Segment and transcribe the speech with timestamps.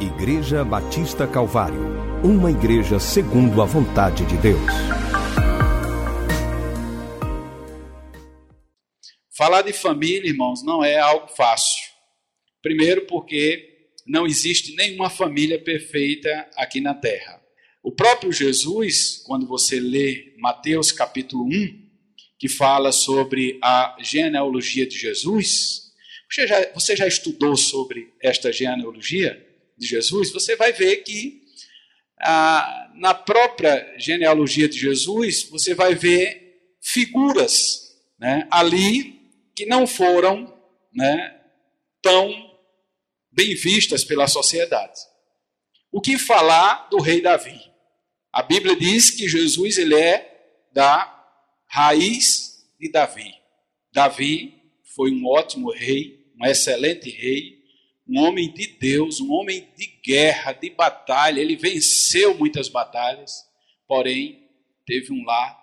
[0.00, 1.78] Igreja Batista Calvário,
[2.24, 4.58] uma igreja segundo a vontade de Deus.
[9.36, 11.82] Falar de família, irmãos, não é algo fácil.
[12.62, 17.38] Primeiro, porque não existe nenhuma família perfeita aqui na terra.
[17.82, 21.78] O próprio Jesus, quando você lê Mateus capítulo 1,
[22.38, 25.92] que fala sobre a genealogia de Jesus,
[26.26, 29.49] você já, você já estudou sobre esta genealogia
[29.80, 30.30] de Jesus?
[30.30, 31.42] Você vai ver que
[32.20, 39.20] ah, na própria genealogia de Jesus, você vai ver figuras né, ali
[39.54, 40.54] que não foram
[40.92, 41.40] né,
[42.02, 42.30] tão
[43.32, 45.00] bem vistas pela sociedade.
[45.90, 47.58] O que falar do rei Davi?
[48.32, 50.30] A Bíblia diz que Jesus ele é
[50.72, 51.16] da
[51.66, 53.34] raiz de Davi.
[53.92, 54.54] Davi
[54.94, 57.60] foi um ótimo rei, um excelente rei,
[58.06, 61.38] um homem de Deus, um homem de guerra, de batalha.
[61.38, 63.44] Ele venceu muitas batalhas,
[63.86, 64.48] porém
[64.86, 65.60] teve um lar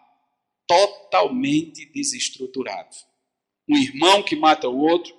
[0.67, 2.95] totalmente desestruturado.
[3.67, 5.13] Um irmão que mata o outro,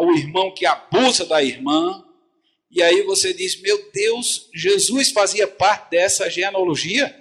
[0.00, 2.02] o irmão que abusa da irmã.
[2.70, 7.14] E aí você diz: Meu Deus, Jesus fazia parte dessa genealogia?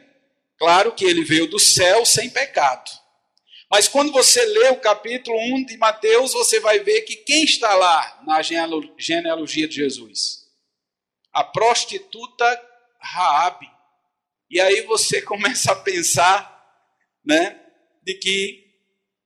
[0.58, 2.90] Claro que ele veio do céu sem pecado.
[3.74, 7.74] Mas quando você lê o capítulo 1 de Mateus, você vai ver que quem está
[7.74, 10.48] lá na genealogia de Jesus?
[11.34, 12.46] A prostituta
[13.00, 13.68] Raabe.
[14.48, 16.64] E aí você começa a pensar,
[17.26, 17.60] né,
[18.04, 18.64] de que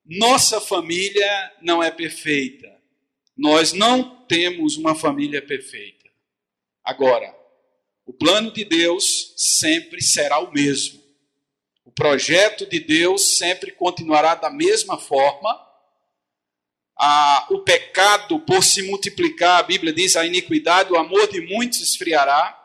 [0.06, 2.74] nossa família não é perfeita.
[3.36, 6.10] Nós não temos uma família perfeita.
[6.86, 7.36] Agora,
[8.06, 11.04] o plano de Deus sempre será o mesmo
[11.98, 15.60] projeto de Deus sempre continuará da mesma forma.
[16.96, 21.82] Ah, o pecado, por se multiplicar, a Bíblia diz, a iniquidade, o amor de muitos
[21.82, 22.56] esfriará.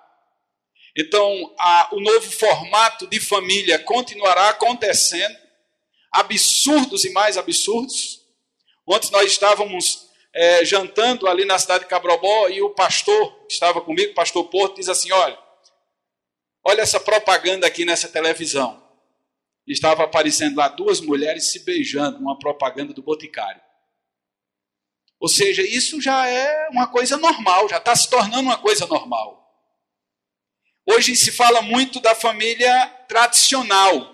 [0.94, 5.34] Então, ah, o novo formato de família continuará acontecendo,
[6.12, 8.20] absurdos e mais absurdos.
[8.86, 13.80] Ontem nós estávamos é, jantando ali na cidade de Cabrobó e o pastor que estava
[13.80, 15.38] comigo, o pastor Porto, diz assim: olha,
[16.62, 18.81] olha essa propaganda aqui nessa televisão
[19.66, 23.60] estava aparecendo lá duas mulheres se beijando numa propaganda do Boticário.
[25.20, 29.40] Ou seja, isso já é uma coisa normal, já está se tornando uma coisa normal.
[30.84, 34.12] Hoje se fala muito da família tradicional.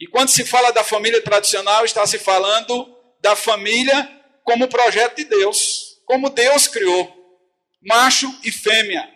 [0.00, 4.08] E quando se fala da família tradicional, está se falando da família
[4.44, 7.12] como projeto de Deus, como Deus criou,
[7.82, 9.12] macho e fêmea,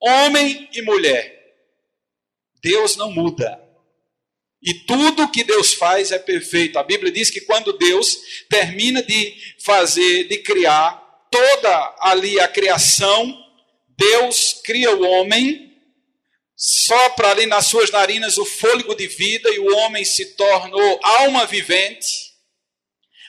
[0.00, 1.32] homem e mulher.
[2.60, 3.63] Deus não muda.
[4.64, 6.78] E tudo que Deus faz é perfeito.
[6.78, 8.16] A Bíblia diz que quando Deus
[8.48, 13.44] termina de fazer, de criar toda ali a criação,
[13.94, 15.70] Deus cria o homem,
[16.56, 21.44] sopra ali nas suas narinas o fôlego de vida e o homem se tornou alma
[21.44, 22.32] vivente.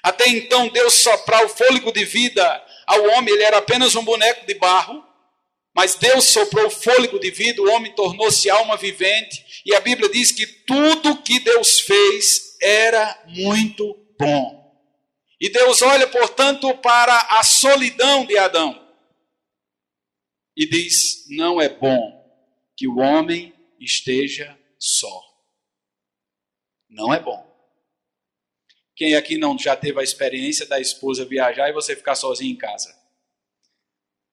[0.01, 4.45] Até então, Deus soprar o fôlego de vida ao homem, ele era apenas um boneco
[4.45, 5.03] de barro.
[5.75, 10.09] Mas Deus soprou o fôlego de vida, o homem tornou-se alma vivente, e a Bíblia
[10.09, 14.63] diz que tudo que Deus fez era muito bom.
[15.41, 18.85] E Deus olha, portanto, para a solidão de Adão
[20.55, 22.23] e diz: não é bom
[22.77, 25.21] que o homem esteja só.
[26.89, 27.43] Não é bom.
[28.95, 32.57] Quem aqui não já teve a experiência da esposa viajar e você ficar sozinho em
[32.57, 32.95] casa?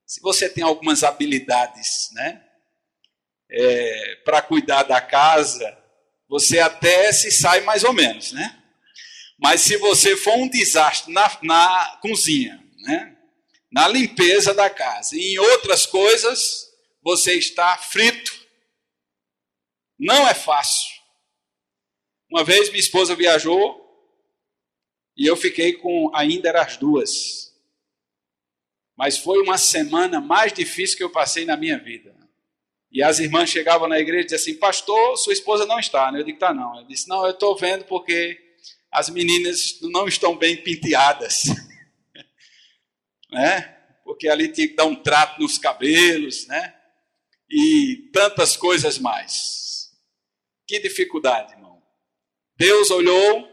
[0.07, 2.49] Se você tem algumas habilidades, né,
[3.53, 5.79] é, para cuidar da casa,
[6.29, 8.59] você até se sai mais ou menos, né?
[9.39, 13.17] Mas se você for um desastre na, na cozinha, né,
[13.71, 16.71] na limpeza da casa e em outras coisas,
[17.03, 18.33] você está frito.
[19.99, 20.91] Não é fácil.
[22.31, 23.83] Uma vez minha esposa viajou
[25.17, 27.53] e eu fiquei com ainda eram as duas.
[28.97, 32.22] Mas foi uma semana mais difícil que eu passei na minha vida.
[32.93, 36.13] E as irmãs chegavam na igreja e diziam assim: Pastor, sua esposa não está.
[36.15, 36.79] Eu digo: Tá, não.
[36.79, 38.39] Eu disse: Não, eu estou vendo porque
[38.91, 41.45] as meninas não estão bem penteadas.
[43.33, 43.79] né?
[44.05, 46.75] Porque ali tinha que dar um trato nos cabelos, né?
[47.51, 49.91] E tantas coisas mais.
[50.67, 51.83] Que dificuldade, irmão.
[52.57, 53.49] Deus olhou,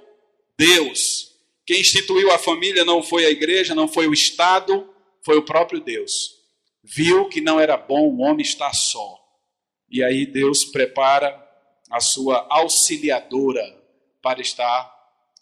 [0.58, 1.30] Deus.
[1.66, 4.94] Quem instituiu a família não foi a igreja, não foi o Estado,
[5.24, 6.40] foi o próprio Deus.
[6.84, 9.19] Viu que não era bom o homem estar só.
[9.90, 11.48] E aí Deus prepara
[11.90, 13.78] a sua auxiliadora
[14.22, 14.94] para estar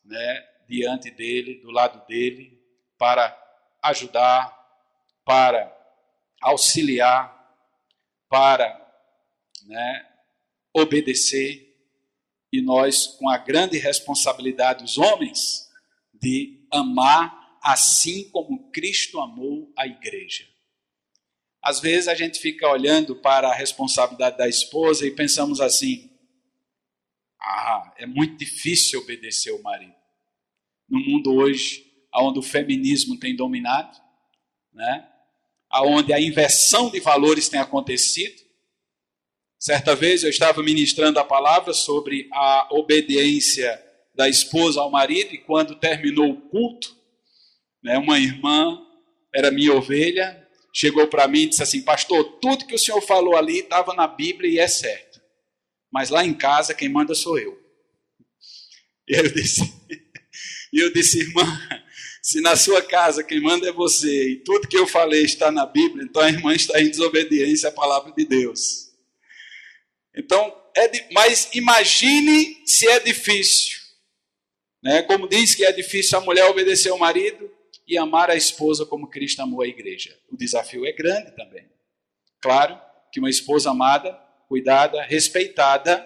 [0.06, 2.58] né, diante dele, do lado dele,
[2.98, 3.36] para
[3.82, 4.56] ajudar,
[5.26, 5.76] para
[6.42, 7.38] auxiliar
[8.30, 8.86] para
[9.66, 10.06] né,
[10.74, 11.66] obedecer
[12.52, 15.70] e nós, com a grande responsabilidade dos homens,
[16.14, 20.46] de amar assim como Cristo amou a igreja.
[21.68, 26.10] Às vezes a gente fica olhando para a responsabilidade da esposa e pensamos assim:
[27.42, 29.94] ah, é muito difícil obedecer o marido.
[30.88, 31.86] No mundo hoje,
[32.16, 33.98] onde o feminismo tem dominado,
[34.74, 35.10] né?
[35.84, 38.42] onde a inversão de valores tem acontecido.
[39.60, 43.78] Certa vez eu estava ministrando a palavra sobre a obediência
[44.16, 46.96] da esposa ao marido, e quando terminou o culto,
[47.84, 48.82] né, uma irmã,
[49.36, 53.36] era minha ovelha, chegou para mim e disse assim: Pastor, tudo que o senhor falou
[53.36, 55.22] ali estava na Bíblia e é certo,
[55.92, 57.58] mas lá em casa quem manda sou eu.
[59.08, 59.62] E eu disse,
[60.74, 61.44] eu disse, irmã,
[62.22, 65.66] se na sua casa quem manda é você e tudo que eu falei está na
[65.66, 68.92] Bíblia, então a irmã está em desobediência à palavra de Deus.
[70.16, 73.78] Então, é de, mas imagine se é difícil.
[74.84, 75.02] Né?
[75.04, 77.50] Como diz que é difícil a mulher obedecer ao marido
[77.88, 80.18] e amar a esposa como Cristo amou a igreja.
[80.30, 81.66] O desafio é grande também.
[82.42, 82.80] Claro
[83.12, 84.14] que uma esposa amada,
[84.48, 86.06] cuidada, respeitada,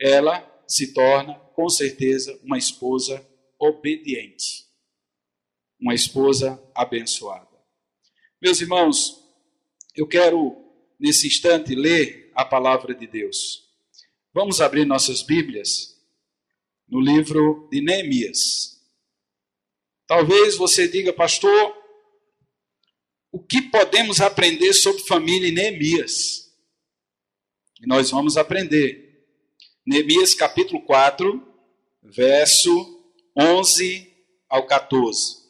[0.00, 3.24] ela se torna, com certeza, uma esposa
[3.58, 4.64] obediente
[5.84, 7.46] uma esposa abençoada.
[8.40, 9.22] Meus irmãos,
[9.94, 10.56] eu quero
[10.98, 13.68] nesse instante ler a palavra de Deus.
[14.32, 15.94] Vamos abrir nossas Bíblias
[16.88, 18.73] no livro de Neemias.
[20.06, 21.76] Talvez você diga, pastor,
[23.32, 26.52] o que podemos aprender sobre família em Neemias?
[27.80, 29.26] E nós vamos aprender.
[29.86, 31.42] Neemias capítulo 4,
[32.02, 32.70] verso
[33.36, 34.10] 11
[34.48, 35.44] ao 14.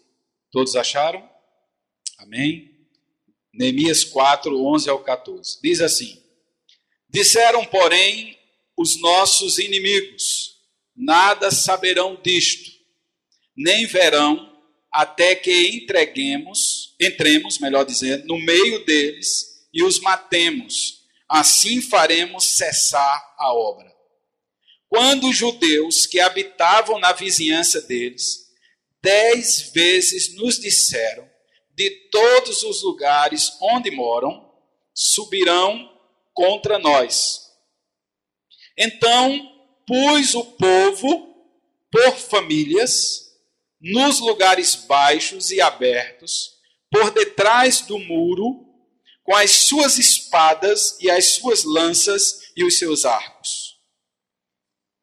[0.51, 1.29] Todos acharam?
[2.19, 2.89] Amém?
[3.53, 5.61] Neemias 4, 11 ao 14.
[5.63, 6.21] Diz assim:
[7.09, 8.39] Disseram, porém,
[8.77, 10.61] os nossos inimigos:
[10.97, 12.71] Nada saberão disto,
[13.57, 14.53] nem verão,
[14.91, 21.05] até que entreguemos, entremos, melhor dizendo, no meio deles e os matemos.
[21.29, 23.93] Assim faremos cessar a obra.
[24.89, 28.45] Quando os judeus que habitavam na vizinhança deles
[29.03, 31.29] dez vezes nos disseram:
[31.75, 34.49] de todos os lugares onde moram,
[34.95, 35.93] subirão
[36.33, 37.51] contra nós.
[38.77, 39.53] Então
[39.87, 41.35] pus o povo
[41.91, 43.24] por famílias
[43.93, 46.55] nos lugares baixos e abertos,
[46.91, 48.65] por detrás do muro,
[49.23, 53.79] com as suas espadas e as suas lanças e os seus arcos.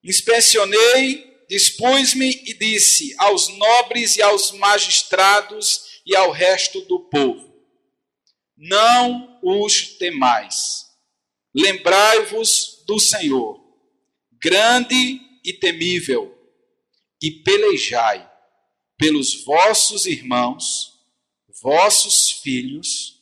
[0.03, 7.53] Inspecionei Dispus-me e disse aos nobres e aos magistrados e ao resto do povo:
[8.55, 10.85] Não os temais.
[11.53, 13.59] Lembrai-vos do Senhor,
[14.41, 16.33] grande e temível,
[17.21, 18.30] e pelejai
[19.01, 21.03] pelos vossos irmãos,
[21.59, 23.19] vossos filhos,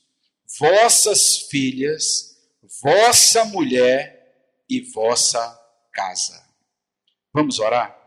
[0.59, 2.37] vossas filhas,
[2.81, 5.39] vossa mulher e vossa
[5.93, 6.45] casa.
[7.33, 7.97] Vamos orar?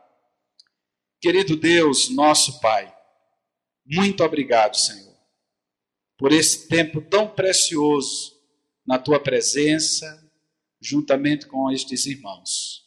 [1.19, 2.95] Querido Deus, nosso Pai,
[3.87, 5.17] muito obrigado, Senhor,
[6.19, 8.38] por esse tempo tão precioso
[8.87, 10.31] na tua presença,
[10.79, 12.87] juntamente com estes irmãos.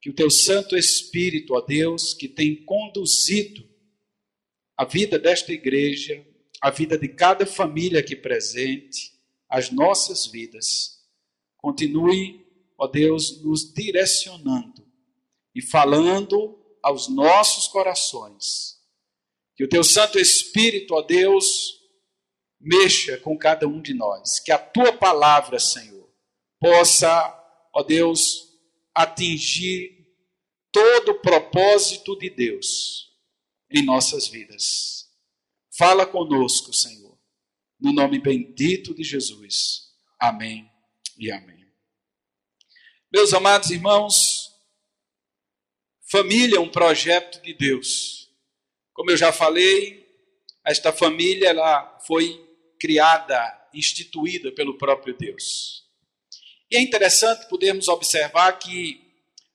[0.00, 3.68] Que o teu Santo Espírito, ó Deus, que tem conduzido
[4.80, 6.26] a vida desta igreja,
[6.58, 9.12] a vida de cada família aqui presente,
[9.46, 11.04] as nossas vidas,
[11.58, 12.46] continue,
[12.78, 14.82] ó Deus, nos direcionando
[15.54, 18.80] e falando aos nossos corações.
[19.54, 21.44] Que o teu Santo Espírito, ó Deus,
[22.58, 24.40] mexa com cada um de nós.
[24.40, 26.08] Que a tua palavra, Senhor,
[26.58, 28.58] possa, ó Deus,
[28.94, 30.06] atingir
[30.72, 33.09] todo o propósito de Deus
[33.70, 35.08] em nossas vidas.
[35.76, 37.18] Fala conosco, Senhor,
[37.80, 39.90] no nome bendito de Jesus.
[40.18, 40.70] Amém
[41.18, 41.66] e amém.
[43.12, 44.50] Meus amados irmãos,
[46.10, 48.28] Família é um projeto de Deus.
[48.92, 50.04] Como eu já falei,
[50.64, 52.44] esta família ela foi
[52.80, 55.84] criada, instituída pelo próprio Deus.
[56.68, 59.00] E é interessante podermos observar que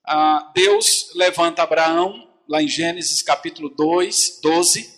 [0.06, 4.96] ah, Deus levanta Abraão, lá em Gênesis capítulo 2, 12,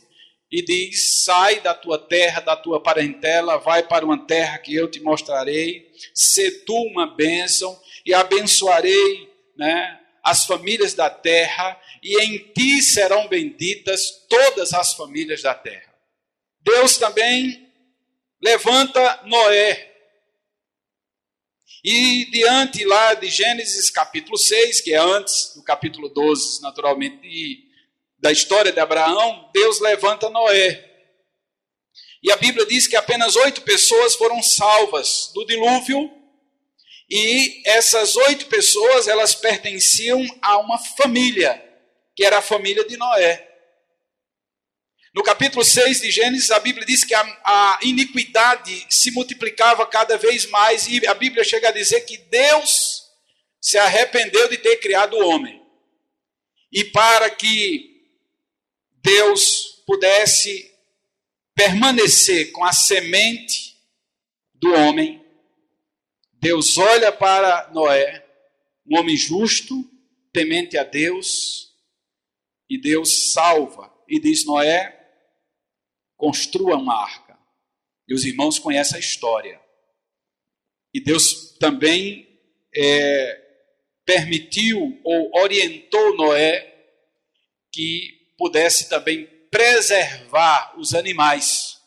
[0.51, 4.89] e diz: Sai da tua terra, da tua parentela, vai para uma terra que eu
[4.89, 12.37] te mostrarei, se tu uma bênção, e abençoarei né, as famílias da terra, e em
[12.53, 15.93] ti serão benditas todas as famílias da terra.
[16.61, 17.67] Deus também
[18.41, 19.96] levanta Noé.
[21.89, 27.63] E diante lá de Gênesis capítulo 6, que é antes do capítulo 12, naturalmente,
[28.19, 30.83] da história de Abraão, Deus levanta Noé.
[32.21, 36.11] E a Bíblia diz que apenas oito pessoas foram salvas do dilúvio,
[37.09, 41.63] e essas oito pessoas, elas pertenciam a uma família,
[42.13, 43.47] que era a família de Noé.
[45.17, 50.15] No capítulo 6 de Gênesis, a Bíblia diz que a, a, iniquidade se multiplicava cada
[50.15, 53.01] vez mais, e a Bíblia chega a dizer que Deus
[53.59, 55.59] se arrependeu de ter criado o homem.
[56.71, 57.99] E para que
[59.01, 60.71] Deus pudesse
[61.55, 63.75] permanecer com a semente
[64.53, 65.25] do homem,
[66.33, 68.23] Deus olha para Noé,
[68.85, 69.83] um homem justo,
[70.31, 71.75] temente a Deus,
[72.69, 74.96] e Deus salva e diz: Noé,
[76.17, 77.37] construa uma arca.
[78.07, 79.61] E os irmãos conhecem a história.
[80.93, 82.27] E Deus também
[82.75, 83.41] é,
[84.05, 86.73] permitiu ou orientou Noé
[87.71, 91.81] que pudesse também preservar os animais.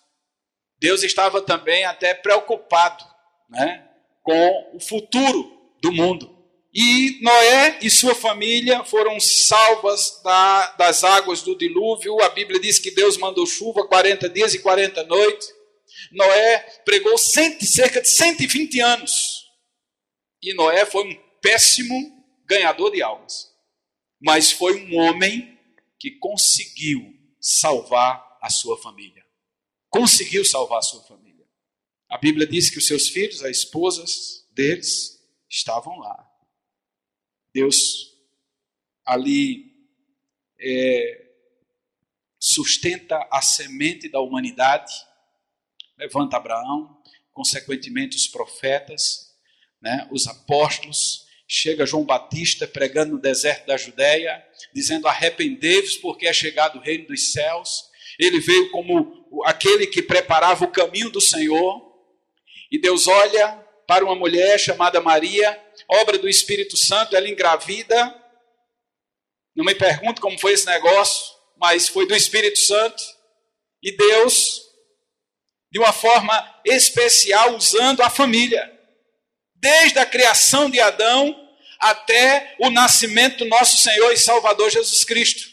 [0.79, 3.05] Deus estava também até preocupado
[3.49, 3.89] né,
[4.23, 6.40] com o futuro do mundo.
[6.73, 12.21] E Noé e sua família foram salvas da, das águas do dilúvio.
[12.23, 15.49] A Bíblia diz que Deus mandou chuva 40 dias e 40 noites.
[16.13, 19.51] Noé pregou cento, cerca de 120 anos.
[20.41, 23.51] E Noé foi um péssimo ganhador de almas.
[24.21, 25.59] Mas foi um homem
[25.99, 29.25] que conseguiu salvar a sua família.
[29.89, 31.45] Conseguiu salvar a sua família.
[32.09, 36.30] A Bíblia diz que os seus filhos, as esposas deles, estavam lá.
[37.53, 38.17] Deus
[39.05, 39.73] ali
[40.61, 41.27] é,
[42.39, 44.93] sustenta a semente da humanidade,
[45.99, 46.97] levanta Abraão,
[47.33, 49.35] consequentemente os profetas,
[49.81, 56.33] né, os apóstolos, chega João Batista pregando no deserto da Judéia, dizendo: arrependei-vos, porque é
[56.33, 57.91] chegado o reino dos céus.
[58.19, 61.91] Ele veio como aquele que preparava o caminho do Senhor.
[62.71, 63.53] E Deus olha
[63.87, 68.15] para uma mulher chamada Maria, obra do Espírito Santo, ela engravida.
[69.55, 73.03] Não me pergunto como foi esse negócio, mas foi do Espírito Santo.
[73.83, 74.63] E Deus,
[75.71, 78.71] de uma forma especial, usando a família.
[79.57, 81.37] Desde a criação de Adão
[81.79, 85.49] até o nascimento do nosso Senhor e Salvador Jesus Cristo.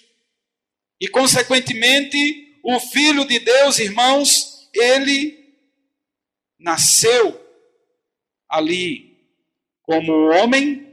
[0.99, 5.55] E, consequentemente, o Filho de Deus, irmãos, ele
[6.59, 7.41] nasceu
[8.49, 9.06] ali
[9.87, 10.85] como homem,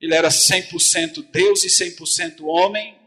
[0.00, 2.98] ele era 100% Deus e 100% homem,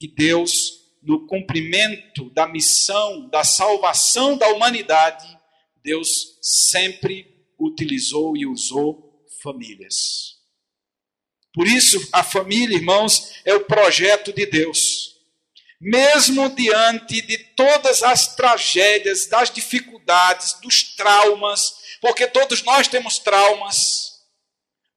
[0.00, 5.26] e Deus, no cumprimento da missão da salvação da humanidade,
[5.82, 7.26] Deus sempre
[7.60, 10.38] utilizou e usou famílias.
[11.52, 15.14] Por isso, a família, irmãos, é o projeto de Deus.
[15.78, 24.12] Mesmo diante de todas as tragédias, das dificuldades, dos traumas, porque todos nós temos traumas,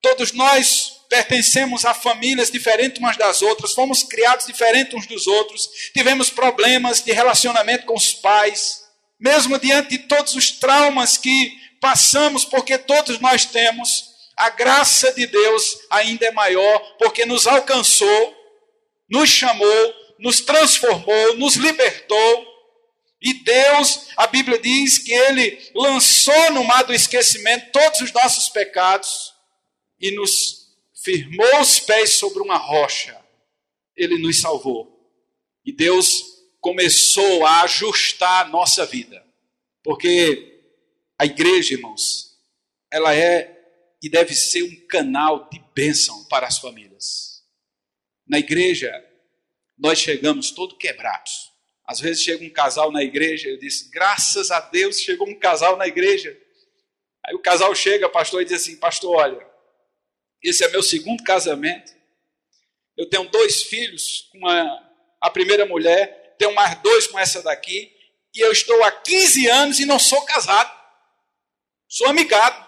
[0.01, 5.69] todos nós pertencemos a famílias diferentes umas das outras, fomos criados diferentes uns dos outros,
[5.93, 8.83] tivemos problemas de relacionamento com os pais,
[9.17, 15.25] mesmo diante de todos os traumas que passamos, porque todos nós temos, a graça de
[15.27, 18.35] Deus ainda é maior, porque nos alcançou,
[19.09, 22.56] nos chamou, nos transformou, nos libertou
[23.21, 28.49] e Deus, a Bíblia diz que Ele lançou no mar do esquecimento todos os nossos
[28.49, 29.33] pecados
[29.99, 30.67] e nos
[31.03, 33.19] firmou os pés sobre uma rocha.
[33.95, 34.95] Ele nos salvou.
[35.65, 36.21] E Deus
[36.61, 39.25] começou a ajustar a nossa vida.
[39.83, 40.61] Porque
[41.17, 42.37] a igreja, irmãos,
[42.91, 43.55] ela é
[44.01, 47.43] e deve ser um canal de bênção para as famílias.
[48.27, 48.93] Na igreja,
[49.75, 51.56] nós chegamos todos quebrados
[51.87, 55.77] às vezes chega um casal na igreja, eu disse, graças a Deus chegou um casal
[55.77, 56.37] na igreja.
[57.25, 59.47] Aí o casal chega, pastor, e diz assim, pastor, olha,
[60.43, 61.93] esse é meu segundo casamento.
[62.97, 64.89] Eu tenho dois filhos com a,
[65.21, 67.89] a primeira mulher, tenho mais dois com essa daqui,
[68.35, 70.71] e eu estou há 15 anos e não sou casado.
[71.87, 72.67] Sou amigado.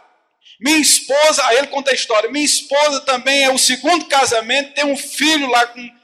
[0.61, 4.85] Minha esposa, aí ele conta a história, minha esposa também é o segundo casamento, tem
[4.85, 5.98] um filho lá com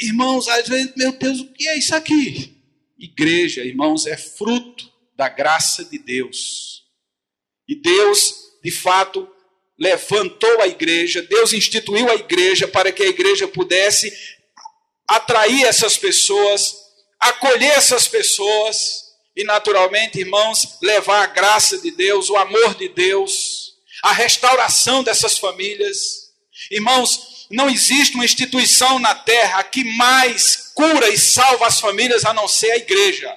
[0.00, 2.56] Irmãos, às vezes, meu Deus, o que é isso aqui?
[2.98, 6.84] Igreja, irmãos, é fruto da graça de Deus.
[7.68, 9.28] E Deus, de fato,
[9.78, 14.12] levantou a igreja, Deus instituiu a igreja para que a igreja pudesse
[15.06, 16.76] atrair essas pessoas,
[17.18, 19.04] acolher essas pessoas
[19.36, 25.38] e, naturalmente, irmãos, levar a graça de Deus, o amor de Deus, a restauração dessas
[25.38, 26.32] famílias.
[26.70, 32.32] Irmãos, não existe uma instituição na terra que mais cura e salva as famílias a
[32.34, 33.36] não ser a igreja.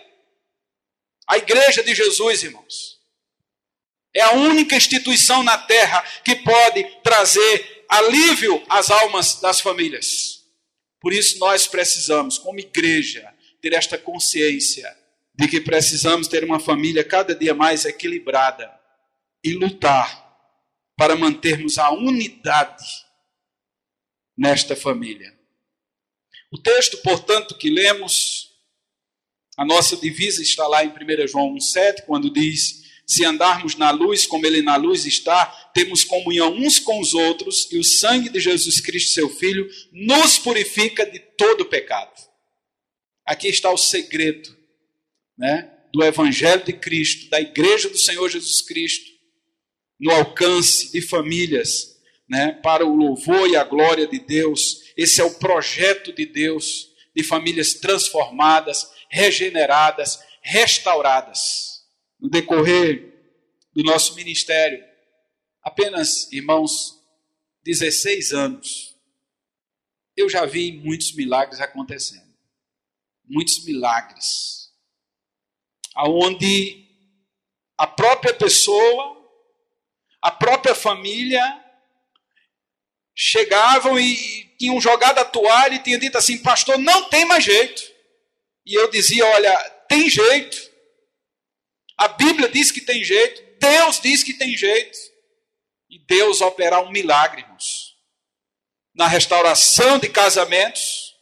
[1.28, 3.00] A igreja de Jesus, irmãos.
[4.14, 10.44] É a única instituição na terra que pode trazer alívio às almas das famílias.
[11.00, 14.94] Por isso nós precisamos, como igreja, ter esta consciência
[15.34, 18.70] de que precisamos ter uma família cada dia mais equilibrada
[19.44, 20.30] e lutar
[20.98, 22.86] para mantermos a unidade
[24.42, 25.32] nesta família.
[26.52, 28.50] O texto, portanto, que lemos,
[29.56, 34.26] a nossa divisa está lá em 1 João 1,7, quando diz: Se andarmos na luz
[34.26, 35.46] como Ele na luz está,
[35.76, 40.40] temos comunhão uns com os outros, e o sangue de Jesus Cristo, seu Filho, nos
[40.40, 42.20] purifica de todo pecado.
[43.24, 44.58] Aqui está o segredo
[45.38, 49.06] né, do Evangelho de Cristo, da Igreja do Senhor Jesus Cristo,
[50.00, 51.91] no alcance de famílias,
[52.32, 54.94] né, para o louvor e a glória de Deus.
[54.96, 61.86] Esse é o projeto de Deus, de famílias transformadas, regeneradas, restauradas.
[62.18, 63.12] No decorrer
[63.74, 64.82] do nosso ministério,
[65.62, 67.04] apenas, irmãos,
[67.66, 68.96] 16 anos,
[70.16, 72.32] eu já vi muitos milagres acontecendo.
[73.28, 74.72] Muitos milagres
[75.94, 76.88] aonde
[77.78, 79.18] a própria pessoa,
[80.22, 81.61] a própria família
[83.24, 87.84] chegavam e tinham jogado a toalha e tinham dito assim: "Pastor, não tem mais jeito".
[88.66, 89.56] E eu dizia: "Olha,
[89.88, 90.58] tem jeito.
[91.98, 94.98] A Bíblia diz que tem jeito, Deus diz que tem jeito".
[95.88, 97.96] E Deus operar um milagre, irmãos.
[98.96, 101.14] Na restauração de casamentos,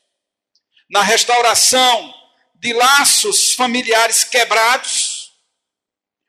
[0.90, 2.14] na restauração
[2.56, 5.34] de laços familiares quebrados,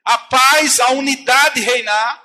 [0.03, 2.21] a paz, a unidade reinar,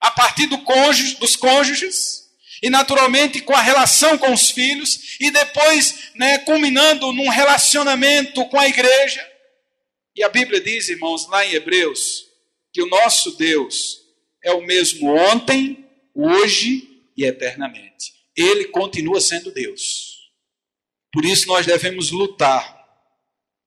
[0.00, 2.25] a partir do cônjuge, dos cônjuges,
[2.62, 8.58] e naturalmente com a relação com os filhos, e depois né, culminando num relacionamento com
[8.58, 9.24] a igreja.
[10.14, 12.26] E a Bíblia diz, irmãos, lá em Hebreus,
[12.72, 14.00] que o nosso Deus
[14.42, 18.14] é o mesmo ontem, hoje e eternamente.
[18.36, 20.30] Ele continua sendo Deus.
[21.12, 22.76] Por isso nós devemos lutar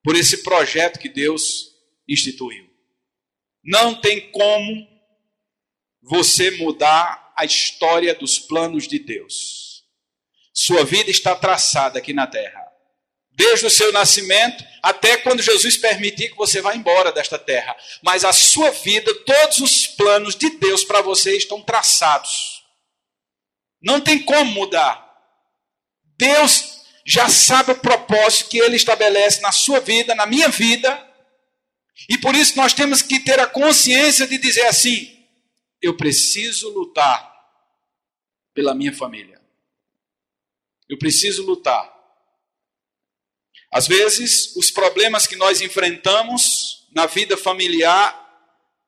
[0.04, 1.76] por esse projeto que Deus
[2.08, 2.70] instituiu.
[3.64, 4.88] Não tem como
[6.02, 9.86] você mudar a história dos planos de Deus.
[10.54, 12.62] Sua vida está traçada aqui na terra.
[13.32, 17.78] Desde o seu nascimento até quando Jesus permitir que você vá embora desta terra.
[18.04, 22.62] Mas a sua vida, todos os planos de Deus para você estão traçados.
[23.82, 25.10] Não tem como mudar.
[26.18, 31.08] Deus já sabe o propósito que ele estabelece na sua vida, na minha vida.
[32.10, 35.19] E por isso nós temos que ter a consciência de dizer assim:
[35.82, 37.30] eu preciso lutar
[38.54, 39.40] pela minha família.
[40.88, 41.98] Eu preciso lutar.
[43.72, 48.18] Às vezes, os problemas que nós enfrentamos na vida familiar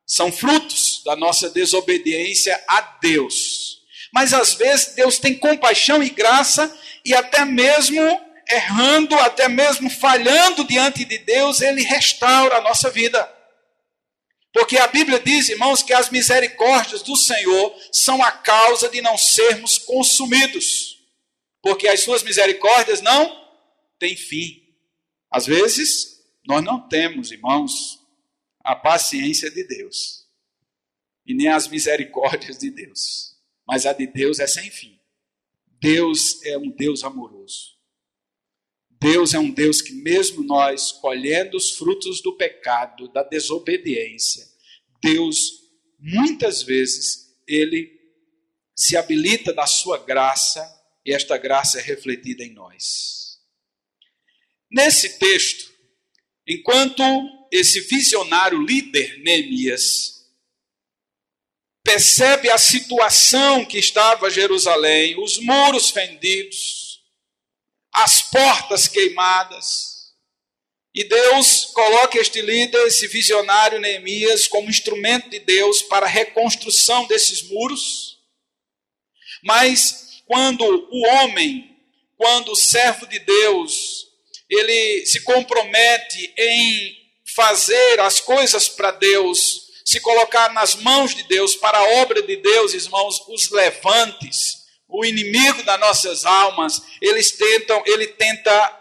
[0.06, 3.82] são frutos da nossa desobediência a Deus.
[4.14, 8.02] Mas às vezes Deus tem compaixão e graça e até mesmo
[8.50, 13.31] errando, até mesmo falhando diante de Deus, ele restaura a nossa vida.
[14.54, 19.18] Porque a Bíblia diz, irmãos, que as misericórdias do Senhor são a causa de não
[19.18, 21.00] sermos consumidos.
[21.62, 23.50] Porque as suas misericórdias não
[23.98, 24.62] têm fim.
[25.30, 28.00] Às vezes, nós não temos, irmãos,
[28.60, 30.28] a paciência de Deus.
[31.26, 33.38] E nem as misericórdias de Deus.
[33.66, 35.00] Mas a de Deus é sem fim.
[35.80, 37.78] Deus é um Deus amoroso.
[39.02, 44.48] Deus é um Deus que, mesmo nós colhendo os frutos do pecado, da desobediência,
[45.02, 45.38] Deus,
[46.00, 48.00] muitas vezes, ele
[48.76, 50.64] se habilita da sua graça
[51.04, 53.40] e esta graça é refletida em nós.
[54.72, 55.74] Nesse texto,
[56.48, 57.02] enquanto
[57.52, 60.22] esse visionário líder Neemias
[61.84, 66.91] percebe a situação que estava Jerusalém, os muros fendidos,
[67.94, 69.92] as portas queimadas.
[70.94, 77.08] E Deus coloca este líder, esse visionário Neemias, como instrumento de Deus para a reconstrução
[77.08, 78.20] desses muros.
[79.44, 81.78] Mas quando o homem,
[82.18, 84.08] quando o servo de Deus,
[84.50, 86.98] ele se compromete em
[87.34, 92.36] fazer as coisas para Deus, se colocar nas mãos de Deus, para a obra de
[92.36, 94.61] Deus, irmãos, os levantes,
[94.92, 98.80] o inimigo das nossas almas, eles tentam, ele tenta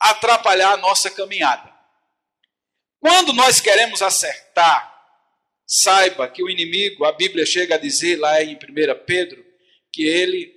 [0.00, 1.70] atrapalhar a nossa caminhada.
[2.98, 4.90] Quando nós queremos acertar,
[5.66, 8.58] saiba que o inimigo, a Bíblia chega a dizer lá em 1
[9.06, 9.44] Pedro,
[9.92, 10.52] que ele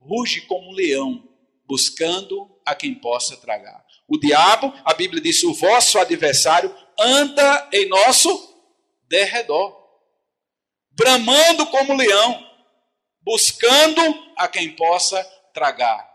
[0.00, 1.28] ruge como um leão,
[1.66, 3.84] buscando a quem possa tragar.
[4.06, 8.54] O diabo, a Bíblia diz, o vosso adversário anda em nosso
[9.08, 9.76] derredor,
[10.90, 12.53] bramando como leão,
[13.24, 14.00] buscando
[14.36, 16.08] a quem possa tragar.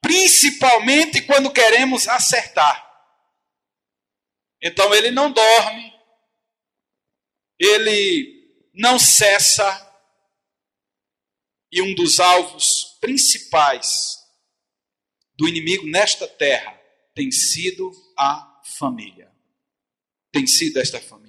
[0.00, 2.86] Principalmente quando queremos acertar.
[4.62, 5.92] Então ele não dorme,
[7.58, 8.38] ele
[8.74, 9.86] não cessa,
[11.70, 14.16] e um dos alvos principais
[15.34, 16.80] do inimigo nesta terra
[17.14, 19.30] tem sido a família.
[20.32, 21.27] Tem sido esta família.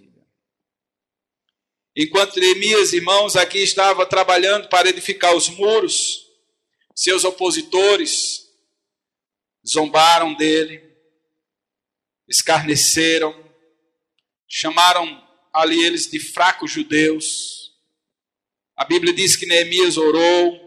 [1.96, 6.28] Enquanto Neemias, irmãos, aqui estava trabalhando para edificar os muros,
[6.96, 8.48] seus opositores
[9.68, 10.84] zombaram dele,
[12.28, 13.34] escarneceram,
[14.48, 17.74] chamaram ali eles de fracos judeus.
[18.76, 20.60] A Bíblia diz que Neemias orou,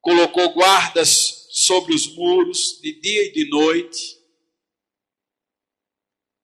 [0.00, 4.18] colocou guardas sobre os muros de dia e de noite.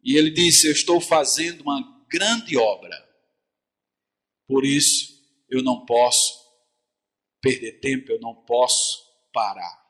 [0.03, 3.08] E ele disse: Eu estou fazendo uma grande obra.
[4.49, 6.37] Por isso, eu não posso
[7.41, 9.87] perder tempo, eu não posso parar.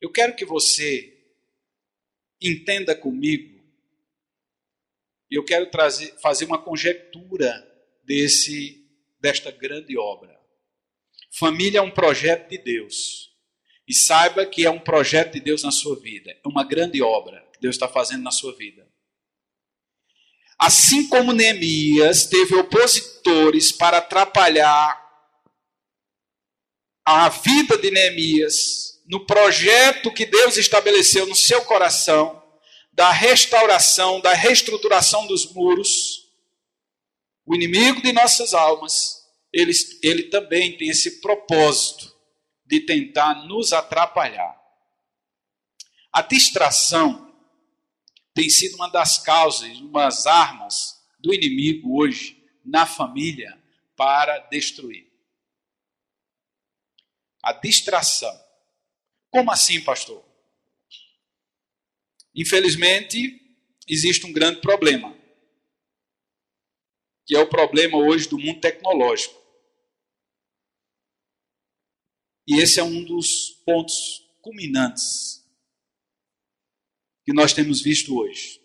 [0.00, 1.18] Eu quero que você
[2.40, 3.60] entenda comigo
[5.30, 7.66] eu quero trazer, fazer uma conjectura
[8.04, 8.84] desse,
[9.20, 10.38] desta grande obra.
[11.30, 13.30] Família é um projeto de Deus.
[13.86, 16.32] E saiba que é um projeto de Deus na sua vida.
[16.32, 18.89] É uma grande obra que Deus está fazendo na sua vida.
[20.60, 25.00] Assim como Neemias teve opositores para atrapalhar
[27.02, 32.42] a vida de Neemias no projeto que Deus estabeleceu no seu coração,
[32.92, 36.28] da restauração, da reestruturação dos muros,
[37.46, 39.16] o inimigo de nossas almas,
[39.50, 42.14] ele, ele também tem esse propósito
[42.66, 44.60] de tentar nos atrapalhar.
[46.12, 47.29] A distração
[48.34, 53.60] tem sido uma das causas, uma das armas do inimigo hoje na família
[53.96, 55.10] para destruir.
[57.42, 58.32] A distração.
[59.30, 60.24] Como assim, pastor?
[62.34, 63.40] Infelizmente,
[63.88, 65.16] existe um grande problema,
[67.26, 69.38] que é o problema hoje do mundo tecnológico.
[72.46, 75.39] E esse é um dos pontos culminantes
[77.24, 78.60] que nós temos visto hoje.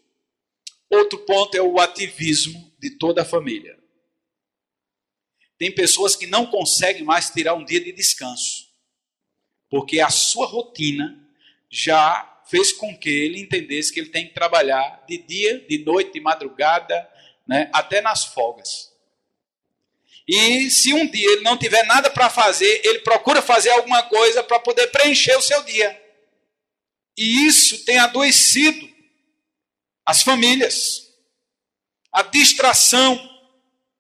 [0.90, 3.78] Outro ponto é o ativismo de toda a família.
[5.58, 8.70] Tem pessoas que não conseguem mais tirar um dia de descanso,
[9.70, 11.22] porque a sua rotina
[11.70, 16.14] já fez com que ele entendesse que ele tem que trabalhar de dia, de noite,
[16.14, 17.10] de madrugada,
[17.48, 18.94] né, até nas folgas.
[20.28, 24.44] E se um dia ele não tiver nada para fazer, ele procura fazer alguma coisa
[24.44, 26.05] para poder preencher o seu dia.
[27.18, 28.90] E isso tem adoecido
[30.06, 31.14] as famílias.
[32.12, 33.18] A distração.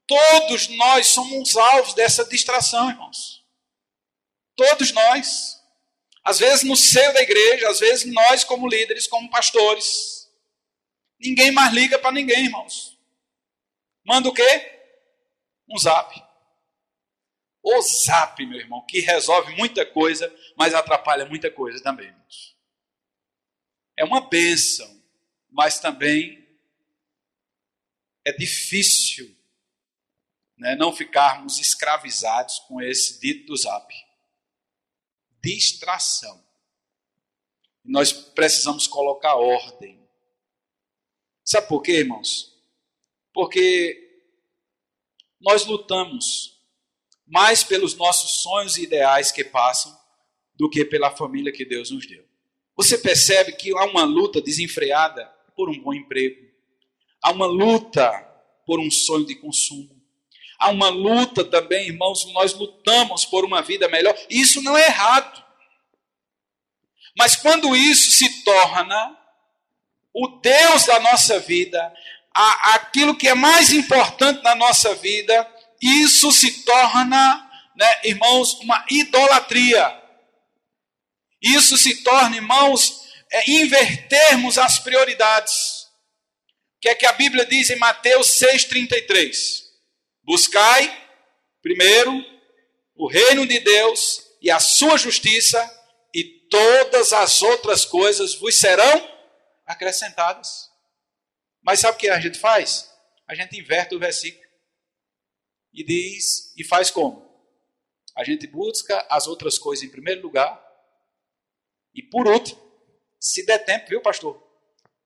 [0.07, 3.43] Todos nós somos alvos dessa distração, irmãos.
[4.55, 5.55] Todos nós.
[6.23, 10.29] Às vezes no seio da igreja, às vezes nós como líderes, como pastores.
[11.19, 12.97] Ninguém mais liga para ninguém, irmãos.
[14.03, 14.79] Manda o quê?
[15.69, 16.23] Um zap.
[17.63, 22.54] O zap, meu irmão, que resolve muita coisa, mas atrapalha muita coisa também, irmãos.
[23.97, 25.01] É uma bênção,
[25.49, 26.45] mas também
[28.23, 29.35] é difícil
[30.57, 33.93] né, não ficarmos escravizados com esse dito do zap
[35.45, 36.43] distração.
[37.83, 40.03] Nós precisamos colocar ordem.
[41.43, 42.51] Sabe por quê, irmãos?
[43.31, 44.23] Porque
[45.39, 46.59] nós lutamos
[47.27, 49.95] mais pelos nossos sonhos e ideais que passam
[50.55, 52.24] do que pela família que Deus nos deu.
[52.75, 56.45] Você percebe que há uma luta desenfreada por um bom emprego,
[57.21, 58.11] há uma luta
[58.65, 59.95] por um sonho de consumo,
[60.57, 64.15] Há uma luta também, irmãos, nós lutamos por uma vida melhor.
[64.29, 65.43] Isso não é errado.
[67.17, 69.17] Mas quando isso se torna
[70.13, 71.93] o Deus da nossa vida,
[72.33, 75.49] a, aquilo que é mais importante na nossa vida,
[75.81, 80.03] isso se torna, né, irmãos, uma idolatria.
[81.41, 85.83] Isso se torna, irmãos, é, invertermos as prioridades.
[86.77, 89.63] O que é que a Bíblia diz em Mateus 6,33?
[90.23, 91.05] Buscai
[91.61, 92.23] primeiro
[92.95, 95.59] o reino de Deus e a sua justiça,
[96.13, 99.15] e todas as outras coisas vos serão
[99.65, 100.69] acrescentadas.
[101.61, 102.89] Mas sabe o que a gente faz?
[103.27, 104.45] A gente inverte o versículo.
[105.73, 107.25] e diz e faz como?
[108.15, 110.64] A gente busca as outras coisas em primeiro lugar
[111.95, 112.61] e por último,
[113.19, 114.39] se der tempo, viu, pastor?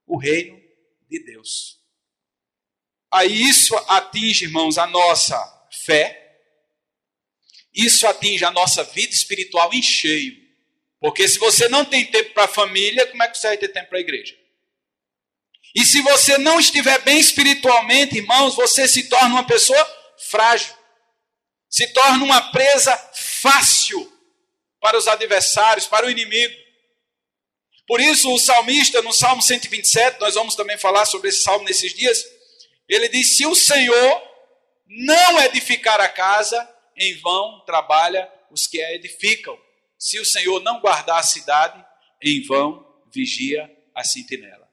[0.05, 0.59] O reino
[1.07, 1.79] de Deus.
[3.11, 5.37] Aí isso atinge, irmãos, a nossa
[5.85, 6.37] fé,
[7.73, 10.35] isso atinge a nossa vida espiritual em cheio.
[10.99, 13.69] Porque se você não tem tempo para a família, como é que você vai ter
[13.69, 14.37] tempo para a igreja?
[15.75, 19.79] E se você não estiver bem espiritualmente, irmãos, você se torna uma pessoa
[20.29, 20.73] frágil.
[21.69, 24.11] Se torna uma presa fácil
[24.81, 26.68] para os adversários, para o inimigo.
[27.89, 31.91] Por isso, o salmista, no Salmo 127, nós vamos também falar sobre esse salmo nesses
[31.91, 32.23] dias,
[32.87, 34.21] ele diz: Se o Senhor
[34.85, 39.57] não edificar a casa, em vão trabalha os que a edificam.
[39.97, 41.83] Se o Senhor não guardar a cidade,
[42.21, 44.69] em vão vigia a sentinela.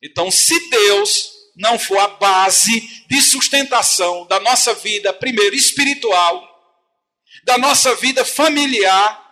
[0.00, 6.48] Então, se Deus não for a base de sustentação da nossa vida, primeiro espiritual,
[7.42, 9.29] da nossa vida familiar,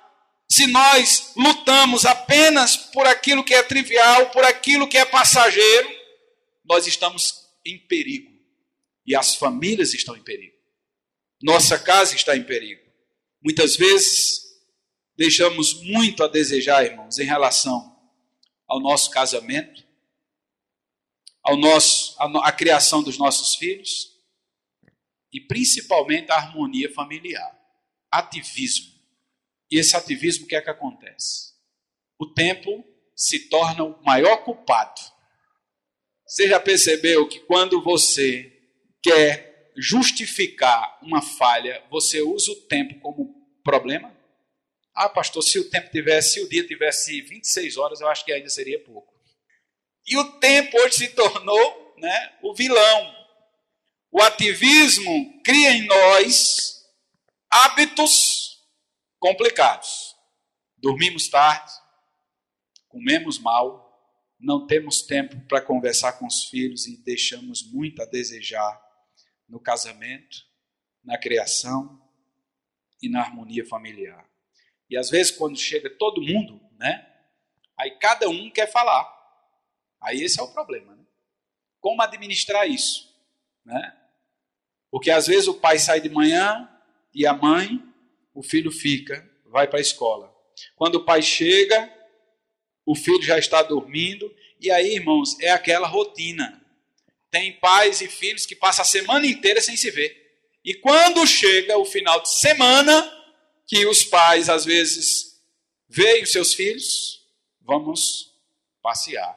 [0.51, 5.89] se nós lutamos apenas por aquilo que é trivial, por aquilo que é passageiro,
[6.65, 8.33] nós estamos em perigo.
[9.07, 10.57] E as famílias estão em perigo.
[11.43, 12.83] Nossa casa está em perigo.
[13.43, 14.43] Muitas vezes
[15.17, 17.97] deixamos muito a desejar, irmãos, em relação
[18.67, 19.87] ao nosso casamento,
[21.43, 24.13] ao nosso, a, a criação dos nossos filhos
[25.33, 27.57] e principalmente a harmonia familiar.
[28.11, 28.98] Ativismo.
[29.71, 31.53] E esse ativismo, o que é que acontece?
[32.19, 35.01] O tempo se torna o maior culpado.
[36.27, 38.53] Você já percebeu que quando você
[39.03, 44.17] quer justificar uma falha, você usa o tempo como problema?
[44.95, 48.33] Ah, pastor, se o tempo tivesse, se o dia tivesse 26 horas, eu acho que
[48.33, 49.15] ainda seria pouco.
[50.07, 53.15] E o tempo hoje se tornou né, o vilão.
[54.11, 56.85] O ativismo cria em nós
[57.51, 58.28] hábitos
[59.19, 60.17] complicados.
[60.77, 61.73] Dormimos tarde,
[62.89, 63.89] comemos mal,
[64.39, 68.81] não temos tempo para conversar com os filhos e deixamos muito a desejar
[69.49, 70.47] no casamento,
[71.03, 72.01] na criação
[73.03, 74.29] e na harmonia familiar.
[74.89, 77.07] E às vezes, quando chega todo mundo, né?
[77.77, 79.07] Aí cada um quer falar.
[80.01, 80.95] Aí esse é o problema.
[80.95, 81.05] Né?
[81.81, 83.15] Como administrar isso?
[83.65, 83.97] Né?
[84.91, 86.69] Porque às vezes o pai sai de manhã
[87.15, 87.83] e a mãe,
[88.39, 90.33] o filho fica, vai para a escola.
[90.77, 91.93] Quando o pai chega,
[92.87, 96.65] o filho já está dormindo, e aí, irmãos, é aquela rotina.
[97.33, 100.17] Tem pais e filhos que passam a semana inteira sem se ver.
[100.65, 103.13] E quando chega o final de semana,
[103.67, 105.43] que os pais às vezes
[105.89, 107.27] veem os seus filhos,
[107.61, 108.33] vamos
[108.81, 109.37] passear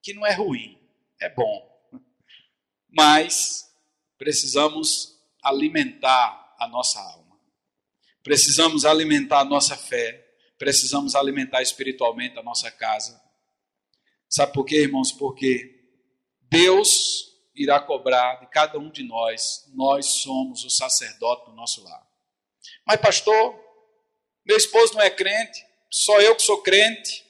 [0.00, 0.78] que não é ruim,
[1.20, 1.68] é bom.
[2.88, 3.68] Mas
[4.16, 7.21] precisamos alimentar a nossa alma.
[8.22, 10.24] Precisamos alimentar a nossa fé.
[10.58, 13.20] Precisamos alimentar espiritualmente a nossa casa.
[14.28, 15.12] Sabe por quê, irmãos?
[15.12, 15.80] Porque
[16.42, 19.64] Deus irá cobrar de cada um de nós.
[19.74, 22.06] Nós somos o sacerdote do nosso lar.
[22.86, 23.58] Mas, pastor,
[24.44, 27.24] meu esposo não é crente, só eu que sou crente.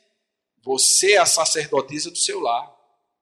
[0.62, 2.72] Você é a sacerdotisa do seu lar.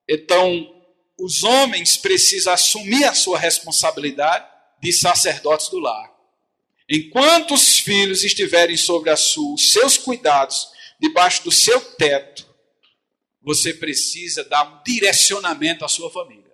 [0.09, 0.85] Então,
[1.19, 4.47] os homens precisam assumir a sua responsabilidade
[4.81, 6.10] de sacerdotes do lar.
[6.93, 12.45] Enquanto os filhos estiverem sobre os seus cuidados, debaixo do seu teto,
[13.41, 16.53] você precisa dar um direcionamento à sua família.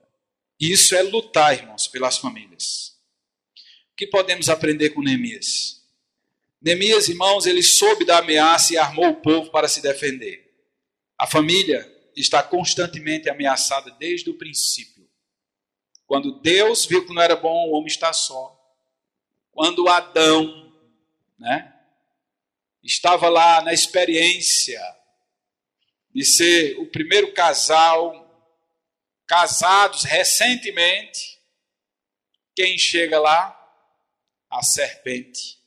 [0.60, 2.98] Isso é lutar, irmãos, pelas famílias.
[3.92, 5.82] O que podemos aprender com Neemias?
[6.60, 10.54] Neemias, irmãos, ele soube da ameaça e armou o povo para se defender.
[11.18, 15.08] A família está constantemente ameaçada desde o princípio.
[16.06, 18.55] Quando Deus viu que não era bom o homem estar só.
[19.56, 20.70] Quando Adão,
[21.38, 21.74] né,
[22.82, 24.78] estava lá na experiência
[26.14, 28.22] de ser o primeiro casal
[29.26, 31.40] casados recentemente,
[32.54, 33.54] quem chega lá?
[34.50, 35.58] A serpente,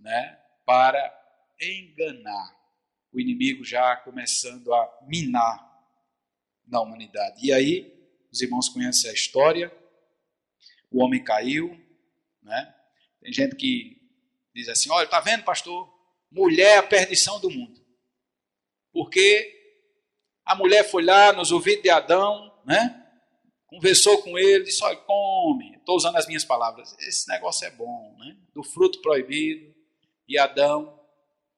[0.00, 0.98] né, para
[1.60, 2.60] enganar
[3.12, 5.64] o inimigo já começando a minar
[6.66, 7.46] na humanidade.
[7.46, 9.72] E aí, os irmãos conhecem a história,
[10.90, 11.80] o homem caiu,
[12.42, 12.75] né?
[13.26, 14.00] Tem gente que
[14.54, 15.92] diz assim: olha, está vendo, pastor?
[16.30, 17.84] Mulher é a perdição do mundo.
[18.92, 19.52] Porque
[20.44, 23.04] a mulher foi lá nos ouvidos de Adão, né?
[23.66, 25.74] Conversou com ele, disse: olha, come.
[25.74, 26.94] Estou usando as minhas palavras.
[27.00, 28.36] Esse negócio é bom, né?
[28.54, 29.74] Do fruto proibido.
[30.28, 30.96] E Adão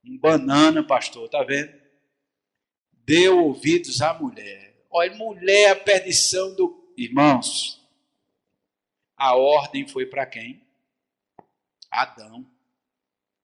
[0.03, 1.71] um banana, pastor, tá vendo?
[3.05, 4.87] Deu ouvidos à mulher.
[4.91, 6.79] Olha, mulher, a perdição do.
[6.97, 7.79] Irmãos,
[9.15, 10.67] a ordem foi para quem?
[11.91, 12.47] Adão.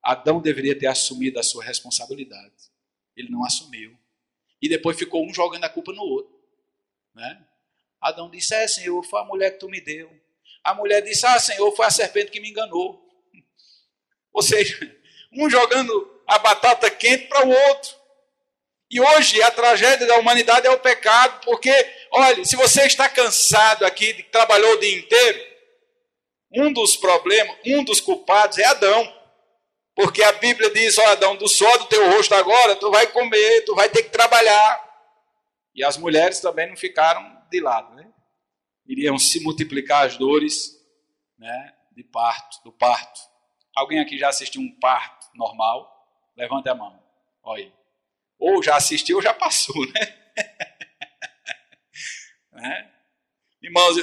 [0.03, 2.53] Adão deveria ter assumido a sua responsabilidade.
[3.17, 3.97] Ele não assumiu.
[4.61, 6.35] E depois ficou um jogando a culpa no outro.
[7.15, 7.45] Né?
[8.01, 10.11] Adão disse: É, Senhor, foi a mulher que tu me deu.
[10.63, 13.03] A mulher disse: Ah, Senhor, foi a serpente que me enganou.
[14.33, 14.79] Ou seja,
[15.33, 18.05] um jogando a batata quente para o outro.
[18.91, 21.73] E hoje a tragédia da humanidade é o pecado, porque,
[22.13, 25.54] olha, se você está cansado aqui, trabalhou o dia inteiro,
[26.55, 29.12] um dos problemas, um dos culpados é Adão.
[29.95, 33.64] Porque a Bíblia diz, ó Adão, do sol do teu rosto agora, tu vai comer,
[33.64, 34.83] tu vai ter que trabalhar.
[35.75, 38.09] E as mulheres também não ficaram de lado, né?
[38.87, 40.77] Iriam se multiplicar as dores,
[41.38, 43.21] né, de parto, do parto.
[43.75, 45.90] Alguém aqui já assistiu um parto normal?
[46.37, 47.03] Levante a mão.
[47.43, 47.73] Olha.
[48.38, 50.19] Ou já assistiu ou já passou, né?
[52.53, 52.90] né?
[53.62, 53.97] Irmãos,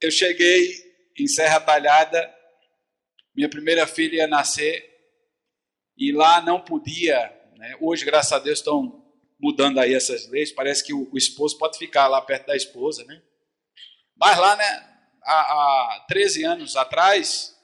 [0.00, 0.87] eu cheguei
[1.18, 2.34] em Serra Talhada,
[3.34, 4.88] minha primeira filha ia nascer
[5.96, 7.32] e lá não podia.
[7.56, 7.76] Né?
[7.80, 9.04] Hoje, graças a Deus, estão
[9.38, 10.52] mudando aí essas leis.
[10.52, 13.22] Parece que o, o esposo pode ficar lá perto da esposa, né?
[14.16, 14.64] Mas lá, né,
[15.22, 15.40] há,
[15.96, 17.56] há 13 anos atrás,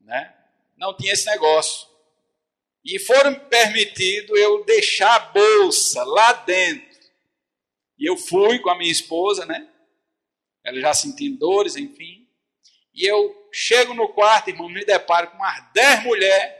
[0.00, 0.32] né,
[0.76, 1.88] não tinha esse negócio.
[2.84, 7.00] E foram permitido eu deixar a bolsa lá dentro.
[7.98, 9.68] E eu fui com a minha esposa, né?
[10.64, 12.21] Ela já sentindo dores, enfim.
[12.94, 16.54] E eu chego no quarto, irmão, me deparo com umas dez mulheres.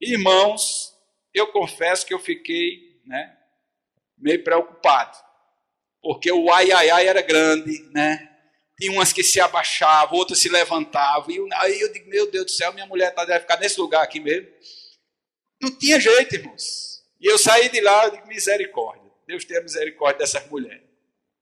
[0.00, 0.92] Irmãos,
[1.32, 3.36] eu confesso que eu fiquei né,
[4.16, 5.16] meio preocupado.
[6.00, 8.28] Porque o ai ai ai era grande, né?
[8.78, 11.30] Tinha umas que se abaixavam, outras se levantavam.
[11.30, 14.02] E aí eu digo, meu Deus do céu, minha mulher tá, deve ficar nesse lugar
[14.02, 14.48] aqui mesmo.
[15.60, 17.04] Não tinha jeito, irmãos.
[17.20, 19.08] E eu saí de lá, eu digo, misericórdia.
[19.26, 20.82] Deus tenha misericórdia dessas mulheres.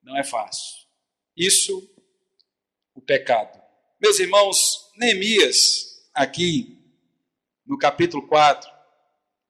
[0.03, 0.87] Não é fácil.
[1.35, 1.91] Isso,
[2.95, 3.60] o pecado.
[4.01, 4.57] Meus irmãos,
[4.97, 6.79] Neemias, aqui
[7.67, 8.67] no capítulo 4,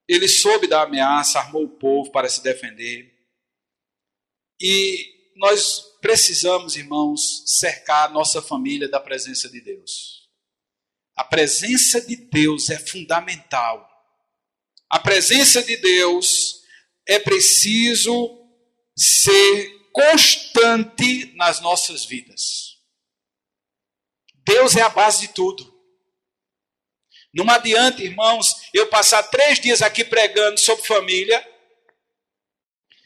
[0.09, 3.15] ele soube da ameaça, armou o povo para se defender.
[4.61, 10.29] E nós precisamos, irmãos, cercar a nossa família da presença de Deus.
[11.15, 13.89] A presença de Deus é fundamental.
[14.89, 16.63] A presença de Deus
[17.07, 18.37] é preciso
[18.97, 22.60] ser constante nas nossas vidas.
[24.51, 25.73] Deus é a base de tudo.
[27.33, 31.49] Não adianta, irmãos, eu passar três dias aqui pregando sobre família,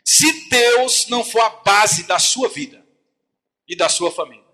[0.03, 2.83] se Deus não for a base da sua vida
[3.69, 4.45] e da sua família.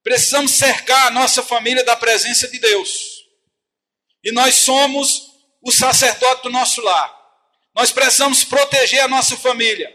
[0.00, 3.26] Precisamos cercar a nossa família da presença de Deus.
[4.22, 7.12] E nós somos o sacerdote do nosso lar.
[7.74, 9.92] Nós precisamos proteger a nossa família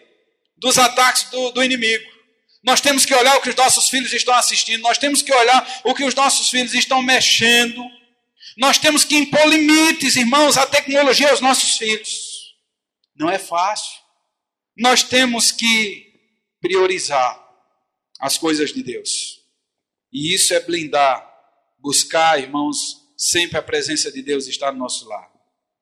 [0.58, 2.13] dos ataques do, do inimigo.
[2.64, 5.82] Nós temos que olhar o que os nossos filhos estão assistindo, nós temos que olhar
[5.84, 7.84] o que os nossos filhos estão mexendo.
[8.58, 12.56] Nós temos que impor limites, irmãos, à tecnologia aos nossos filhos.
[13.16, 14.02] Não é fácil.
[14.78, 16.14] Nós temos que
[16.62, 17.44] priorizar
[18.20, 19.42] as coisas de Deus.
[20.12, 21.28] E isso é blindar,
[21.80, 22.78] buscar, irmãos,
[23.18, 25.30] sempre a presença de Deus estar no nosso lar.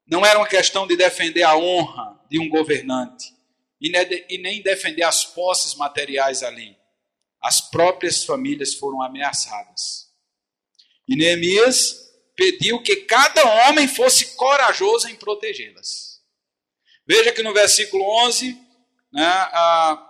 [0.08, 3.41] Não era uma questão de defender a honra de um governante
[3.82, 6.78] e nem defender as posses materiais ali.
[7.42, 10.12] As próprias famílias foram ameaçadas.
[11.08, 16.22] E Neemias pediu que cada homem fosse corajoso em protegê-las.
[17.08, 18.58] Veja que no versículo 11,
[19.12, 20.10] né, a,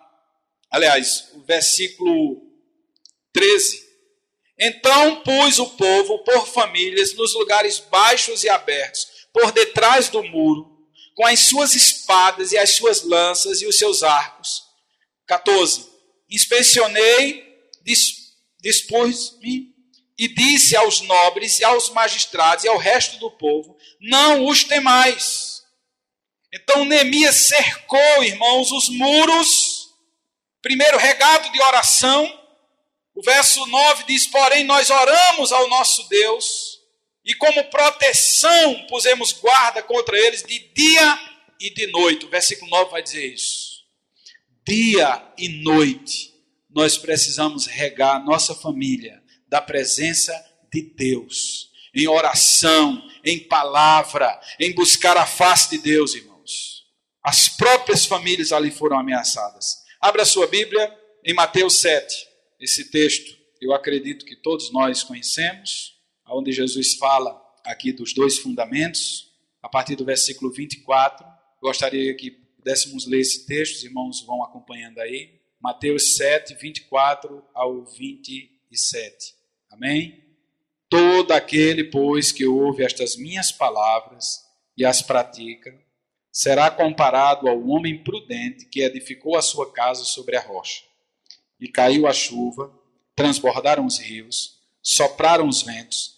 [0.69, 2.41] aliás, o versículo
[3.31, 3.89] 13.
[4.59, 10.70] Então pus o povo por famílias nos lugares baixos e abertos, por detrás do muro,
[11.15, 14.63] com as suas espadas e as suas lanças e os seus arcos.
[15.27, 15.87] 14.
[16.29, 17.43] Inspecionei,
[18.61, 19.71] dispus-me
[20.17, 25.63] e disse aos nobres e aos magistrados e ao resto do povo: Não os temais.
[26.53, 29.89] Então Neemias cercou, irmãos, os muros,
[30.61, 32.39] primeiro regado de oração.
[33.15, 36.80] O verso 9 diz: Porém, nós oramos ao nosso Deus
[37.23, 41.19] e como proteção pusemos guarda contra eles de dia
[41.59, 42.25] e de noite.
[42.25, 43.81] O versículo 9 vai dizer isso.
[44.65, 46.33] Dia e noite
[46.69, 50.33] nós precisamos regar nossa família da presença
[50.71, 56.85] de Deus, em oração, em palavra, em buscar a face de Deus, irmãos.
[57.23, 59.83] As próprias famílias ali foram ameaçadas.
[59.99, 62.27] Abra sua Bíblia em Mateus 7.
[62.59, 65.90] Esse texto eu acredito que todos nós conhecemos
[66.31, 71.25] onde Jesus fala aqui dos dois fundamentos, a partir do versículo 24.
[71.61, 75.39] Gostaria que pudéssemos ler esse texto, os irmãos vão acompanhando aí.
[75.59, 79.35] Mateus 7, 24 ao 27.
[79.69, 80.23] Amém?
[80.89, 84.25] Todo aquele, pois, que ouve estas minhas palavras
[84.75, 85.71] e as pratica,
[86.31, 90.83] será comparado ao homem prudente que edificou a sua casa sobre a rocha.
[91.59, 92.73] E caiu a chuva,
[93.15, 96.17] transbordaram os rios, sopraram os ventos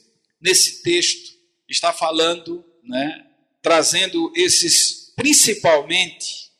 [0.41, 1.31] nesse texto,
[1.69, 3.27] está falando, né,
[3.61, 6.51] trazendo esses principalmente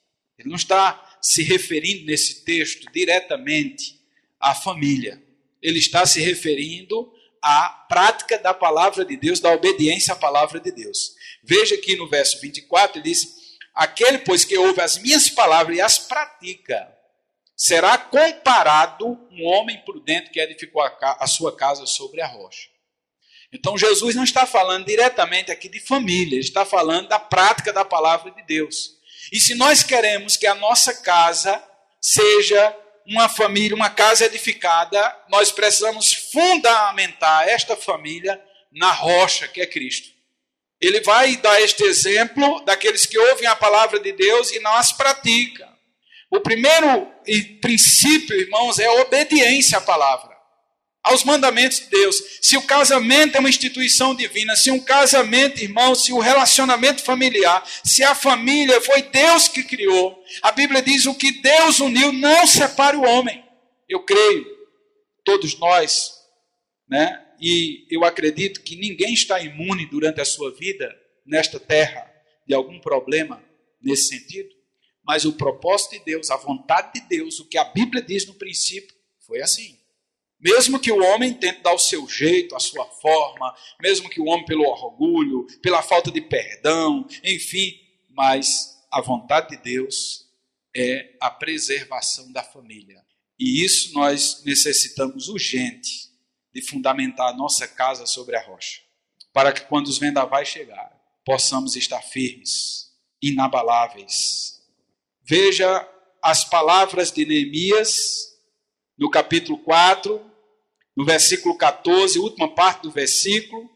[0.42, 4.00] ele não está se referindo nesse texto diretamente
[4.40, 5.22] à família.
[5.62, 10.72] Ele está se referindo à prática da palavra de Deus, da obediência à palavra de
[10.72, 11.16] Deus.
[11.44, 15.82] Veja aqui no verso 24, ele diz: Aquele, pois, que ouve as minhas palavras e
[15.82, 16.92] as pratica,
[17.56, 22.71] será comparado um homem prudente que edificou a sua casa sobre a rocha.
[23.54, 27.84] Então, Jesus não está falando diretamente aqui de família, ele está falando da prática da
[27.84, 28.96] palavra de Deus.
[29.32, 31.62] E se nós queremos que a nossa casa
[32.00, 32.76] seja
[33.06, 38.42] uma família, uma casa edificada, nós precisamos fundamentar esta família
[38.72, 40.10] na rocha que é Cristo.
[40.80, 44.94] Ele vai dar este exemplo daqueles que ouvem a palavra de Deus e não as
[44.94, 45.70] praticam.
[46.30, 47.12] O primeiro
[47.60, 50.31] princípio, irmãos, é obediência à palavra
[51.04, 52.16] aos mandamentos de Deus.
[52.42, 57.64] Se o casamento é uma instituição divina, se um casamento, irmão, se o relacionamento familiar,
[57.84, 62.46] se a família foi Deus que criou, a Bíblia diz: o que Deus uniu não
[62.46, 63.44] separa o homem.
[63.90, 64.46] Eu creio,
[65.24, 66.14] todos nós,
[66.88, 67.26] né?
[67.40, 70.96] E eu acredito que ninguém está imune durante a sua vida
[71.26, 72.08] nesta terra
[72.48, 73.44] de algum problema
[73.82, 74.50] nesse sentido.
[75.04, 78.36] Mas o propósito de Deus, a vontade de Deus, o que a Bíblia diz no
[78.36, 78.96] princípio,
[79.26, 79.81] foi assim.
[80.42, 84.26] Mesmo que o homem tente dar o seu jeito, a sua forma, mesmo que o
[84.26, 87.80] homem pelo orgulho, pela falta de perdão, enfim,
[88.10, 90.26] mas a vontade de Deus
[90.76, 93.06] é a preservação da família.
[93.38, 96.10] E isso nós necessitamos urgente
[96.54, 98.82] de fundamentar a nossa casa sobre a rocha,
[99.32, 104.60] para que quando os vendavais chegarem, possamos estar firmes, inabaláveis.
[105.24, 105.88] Veja
[106.22, 108.32] as palavras de Neemias
[108.98, 110.31] no capítulo 4,
[111.02, 113.68] no versículo 14, última parte do versículo,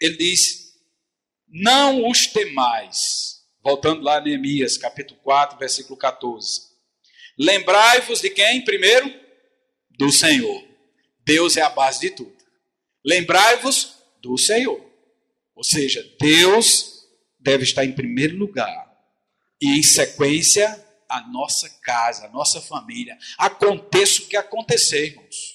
[0.00, 0.76] ele diz:
[1.48, 3.42] Não os temais.
[3.60, 6.70] Voltando lá a Neemias, capítulo 4, versículo 14.
[7.36, 9.12] Lembrai-vos de quem primeiro?
[9.90, 10.64] Do Senhor.
[11.24, 12.36] Deus é a base de tudo.
[13.04, 14.80] Lembrai-vos do Senhor.
[15.56, 17.08] Ou seja, Deus
[17.40, 18.88] deve estar em primeiro lugar.
[19.60, 20.68] E em sequência,
[21.08, 23.18] a nossa casa, a nossa família.
[23.36, 25.51] Aconteça o que acontecer, irmãos.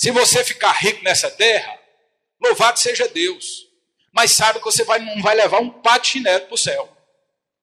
[0.00, 1.78] Se você ficar rico nessa terra,
[2.42, 3.68] louvado seja Deus.
[4.10, 6.96] Mas sabe que você vai, não vai levar um pato chinelo para o céu.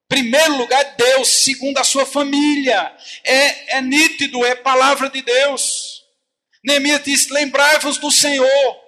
[0.06, 1.26] Primeiro lugar, Deus.
[1.28, 2.96] Segundo, a sua família.
[3.24, 6.04] É, é nítido, é palavra de Deus.
[6.62, 8.80] Neemias diz: lembrai-vos do Senhor.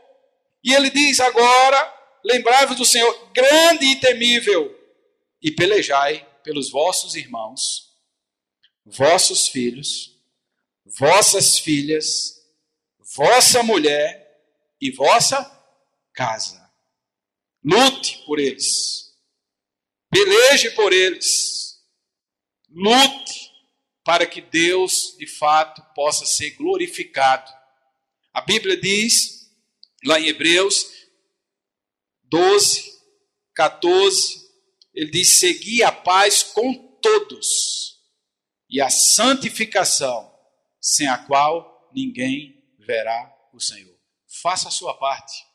[0.63, 1.93] E ele diz agora:
[2.25, 4.73] lembrai-vos do Senhor, grande e temível,
[5.43, 7.97] e pelejai pelos vossos irmãos,
[8.87, 10.17] vossos filhos,
[10.87, 12.40] vossas filhas
[13.17, 14.41] vossa mulher
[14.81, 15.45] e vossa
[16.15, 16.61] casa.
[17.63, 19.15] Lute por eles.
[20.11, 21.79] Peleje por eles.
[22.69, 23.51] Lute
[24.05, 27.51] para que Deus, de fato, possa ser glorificado.
[28.33, 29.51] A Bíblia diz,
[30.05, 30.87] lá em Hebreus
[32.25, 32.91] 12,
[33.55, 34.49] 14,
[34.95, 37.99] ele diz: Segui a paz com todos
[38.69, 40.33] e a santificação,
[40.81, 42.60] sem a qual ninguém
[42.91, 43.97] verá o Senhor.
[44.43, 45.47] Faça a sua parte.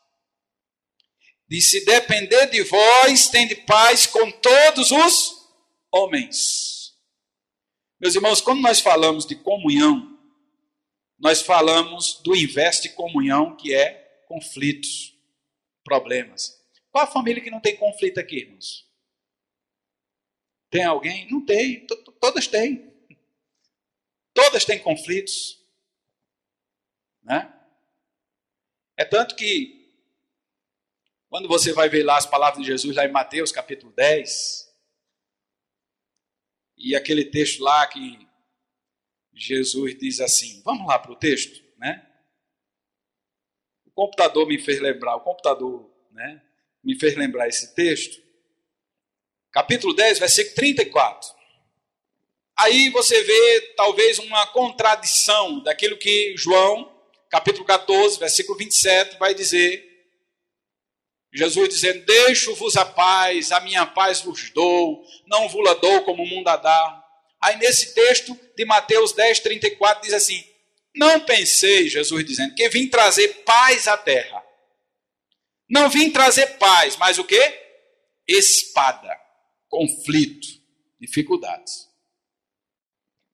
[1.46, 5.46] Diz: se depender de vós, tende paz com todos os
[5.92, 6.96] homens.
[8.00, 10.18] Meus irmãos, quando nós falamos de comunhão,
[11.18, 15.14] nós falamos do inverso de comunhão, que é conflitos,
[15.84, 16.54] problemas.
[16.90, 18.86] Qual a família que não tem conflito aqui, irmãos?
[20.70, 21.30] Tem alguém?
[21.30, 21.86] Não tem.
[22.20, 22.92] Todas têm.
[24.34, 25.65] Todas têm conflitos.
[27.26, 27.52] Né?
[28.96, 29.92] É tanto que,
[31.28, 34.74] quando você vai ver lá as palavras de Jesus, lá em Mateus capítulo 10,
[36.78, 38.26] e aquele texto lá que
[39.34, 42.06] Jesus diz assim: vamos lá para o texto, né?
[43.96, 46.42] computador me fez lembrar, o computador né,
[46.84, 48.22] me fez lembrar esse texto.
[49.50, 51.34] Capítulo 10, versículo 34.
[52.58, 56.95] Aí você vê talvez uma contradição daquilo que João,
[57.30, 59.84] capítulo 14, versículo 27, vai dizer.
[61.32, 66.26] Jesus dizendo: Deixo-vos a paz, a minha paz vos dou, não vos dou como o
[66.26, 67.04] mundo a dá.
[67.40, 70.44] Aí nesse texto de Mateus 10, 34 diz assim:
[70.94, 74.42] Não pensei, Jesus dizendo, que vim trazer paz à terra.
[75.68, 77.66] Não vim trazer paz, mas o que?
[78.26, 79.16] Espada,
[79.68, 80.46] conflito,
[81.00, 81.86] dificuldades.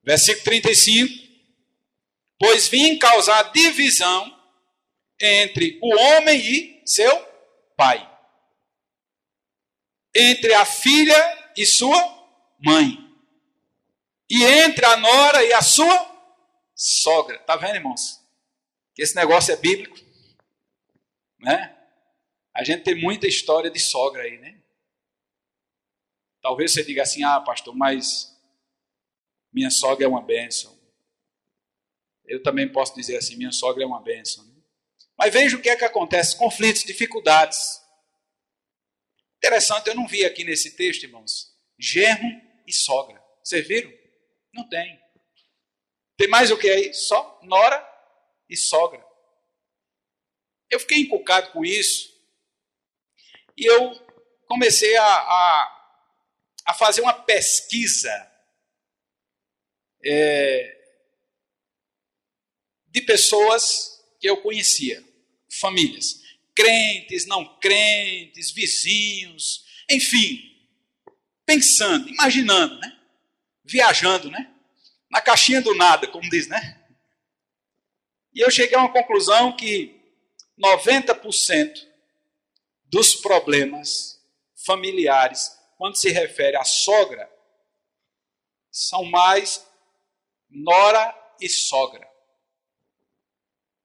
[0.03, 1.31] Versículo 35.
[2.43, 4.36] Pois vim causar divisão
[5.20, 7.24] entre o homem e seu
[7.76, 8.05] pai,
[10.12, 11.97] entre a filha e sua
[12.59, 12.99] mãe,
[14.28, 15.97] e entre a nora e a sua
[16.74, 17.38] sogra.
[17.38, 18.20] Tá vendo, irmãos?
[18.93, 19.97] Que esse negócio é bíblico,
[21.38, 21.78] né?
[22.53, 24.61] A gente tem muita história de sogra aí, né?
[26.43, 28.36] Talvez você diga assim: "Ah, pastor, mas
[29.53, 30.81] minha sogra é uma bênção".
[32.26, 34.44] Eu também posso dizer assim: "Minha sogra é uma bênção".
[34.44, 34.54] Né?
[35.18, 37.80] Mas veja o que é que acontece: conflitos, dificuldades.
[39.38, 43.22] Interessante, eu não vi aqui nesse texto, irmãos, germo e sogra.
[43.42, 43.92] Vocês viram?
[44.54, 45.00] Não tem.
[46.16, 46.94] Tem mais o que aí?
[46.94, 47.84] Só nora
[48.48, 49.04] e sogra.
[50.70, 52.12] Eu fiquei encucado com isso
[53.56, 53.94] e eu
[54.46, 55.96] comecei a, a,
[56.66, 58.10] a fazer uma pesquisa
[60.04, 60.81] é,
[62.93, 65.03] de pessoas que eu conhecia,
[65.51, 66.20] famílias,
[66.55, 70.40] crentes, não crentes, vizinhos, enfim,
[71.45, 72.99] pensando, imaginando, né?
[73.64, 74.55] viajando, né?
[75.11, 76.78] Na caixinha do nada, como diz, né?
[78.34, 80.01] E eu cheguei a uma conclusão que
[80.59, 81.88] 90%
[82.84, 84.20] dos problemas
[84.64, 87.30] familiares, quando se refere à sogra,
[88.70, 89.66] são mais
[90.49, 92.11] nora e sogra.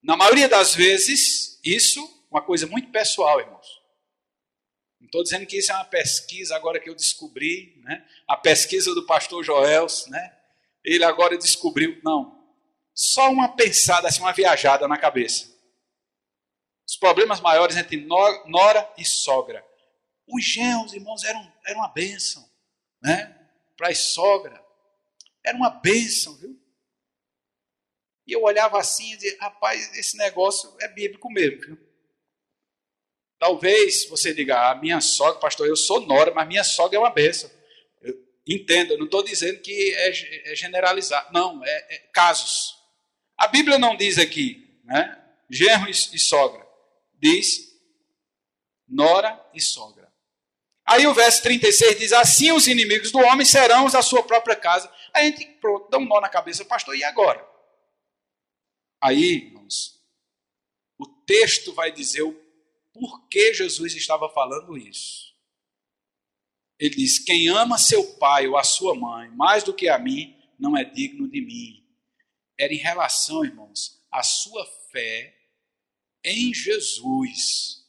[0.08, 3.68] Na maioria das vezes, isso é uma coisa muito pessoal, irmãos.
[5.02, 8.08] Não estou dizendo que isso é uma pesquisa agora que eu descobri, né?
[8.26, 10.34] a pesquisa do pastor Joel, né?
[10.82, 12.00] ele agora descobriu.
[12.06, 12.42] Não.
[12.96, 15.54] Só uma pensada, assim, uma viajada na cabeça.
[16.88, 19.62] Os problemas maiores entre nora e sogra.
[20.26, 22.50] Os genros, irmãos, eram, eram uma bênção.
[23.02, 23.38] Né?
[23.76, 24.64] Para a sogra.
[25.44, 26.58] Era uma bênção, viu?
[28.28, 31.88] E eu olhava assim e dizia, rapaz, esse negócio é bíblico mesmo, viu?
[33.40, 37.10] Talvez você diga, a minha sogra, pastor, eu sou nora, mas minha sogra é uma
[37.10, 37.50] bênção.
[38.46, 41.30] Entenda, eu não estou dizendo que é, é generalizar.
[41.32, 42.76] Não, é, é, casos.
[43.38, 45.24] A Bíblia não diz aqui, né?
[45.50, 46.66] Genro e, e sogra.
[47.14, 47.68] Diz
[48.88, 50.12] nora e sogra.
[50.86, 54.56] Aí o verso 36 diz: Assim os inimigos do homem serão os da sua própria
[54.56, 54.92] casa.
[55.14, 57.46] Aí a gente, pronto, dá um nó na cabeça, pastor, e agora?
[59.02, 60.02] Aí, irmãos,
[60.98, 62.48] o texto vai dizer o
[62.94, 65.36] por que Jesus estava falando isso.
[66.80, 70.36] Ele diz: Quem ama seu pai ou a sua mãe mais do que a mim,
[70.60, 71.86] não é digno de mim.
[72.58, 75.36] Era em relação, irmãos, à sua fé
[76.24, 77.86] em Jesus.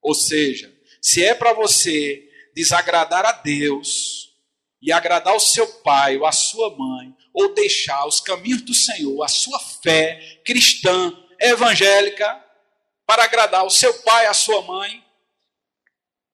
[0.00, 4.34] Ou seja, se é para você desagradar a Deus
[4.80, 9.22] e agradar o seu pai ou a sua mãe, ou deixar os caminhos do Senhor,
[9.22, 12.44] a sua fé cristã, evangélica,
[13.06, 15.04] para agradar o seu pai, a sua mãe,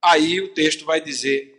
[0.03, 1.55] aí o texto vai dizer: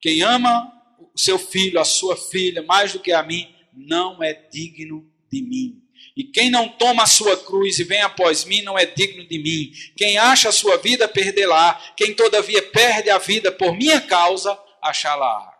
[0.00, 0.72] quem ama
[1.14, 5.42] o seu filho, a sua filha, mais do que a mim, não é digno de
[5.42, 5.82] mim.
[6.16, 9.38] E quem não toma a sua cruz e vem após mim não é digno de
[9.38, 9.72] mim.
[9.96, 11.74] Quem acha a sua vida, perdê-la.
[11.96, 15.51] Quem todavia perde a vida por minha causa, achá-la.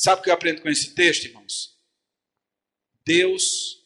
[0.00, 1.76] Sabe o que eu aprendo com esse texto, irmãos?
[3.04, 3.78] Deus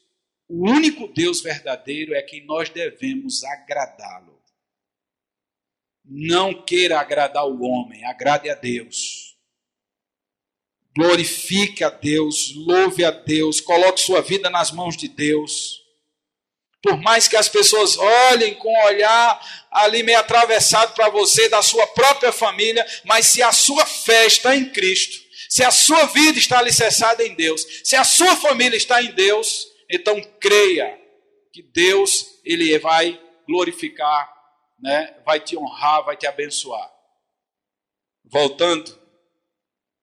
[0.54, 4.38] o único Deus verdadeiro é quem nós devemos agradá-lo.
[6.04, 9.34] Não queira agradar o homem, agrade a Deus.
[10.94, 15.80] Glorifique a Deus, louve a Deus, coloque sua vida nas mãos de Deus.
[16.82, 21.62] Por mais que as pessoas olhem com um olhar ali meio atravessado para você, da
[21.62, 25.18] sua própria família, mas se a sua fé está em Cristo,
[25.52, 29.66] se a sua vida está alicerçada em Deus, se a sua família está em Deus,
[29.86, 30.98] então creia
[31.52, 34.32] que Deus ele vai glorificar,
[34.78, 35.20] né?
[35.26, 36.90] Vai te honrar, vai te abençoar.
[38.24, 38.98] Voltando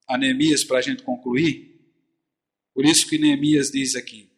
[0.07, 1.81] a Neemias para a gente concluir,
[2.71, 4.31] por isso que Neemias diz aqui: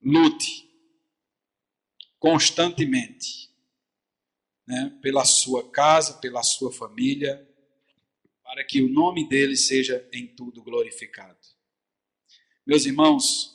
[0.00, 0.70] lute,
[2.18, 3.50] constantemente,
[4.66, 7.46] né, pela sua casa, pela sua família,
[8.48, 11.38] para que o nome dele seja em tudo glorificado.
[12.66, 13.54] Meus irmãos,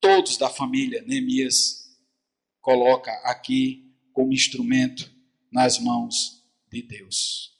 [0.00, 1.94] todos da família Neemias
[2.62, 5.14] coloca aqui como instrumento
[5.52, 7.54] nas mãos de Deus.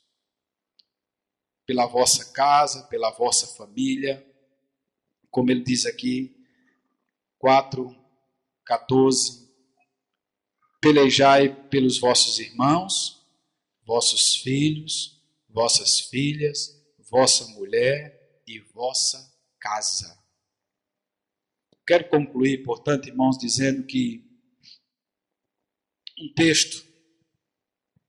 [1.66, 4.26] Pela vossa casa, pela vossa família,
[5.30, 6.34] como ele diz aqui,
[7.36, 7.94] 4,
[8.64, 9.50] 14.
[10.80, 13.22] Pelejai pelos vossos irmãos,
[13.84, 15.19] vossos filhos,
[15.52, 20.18] vossas filhas, vossa mulher e vossa casa.
[21.86, 24.24] Quero concluir, portanto, irmãos, dizendo que
[26.18, 26.86] um texto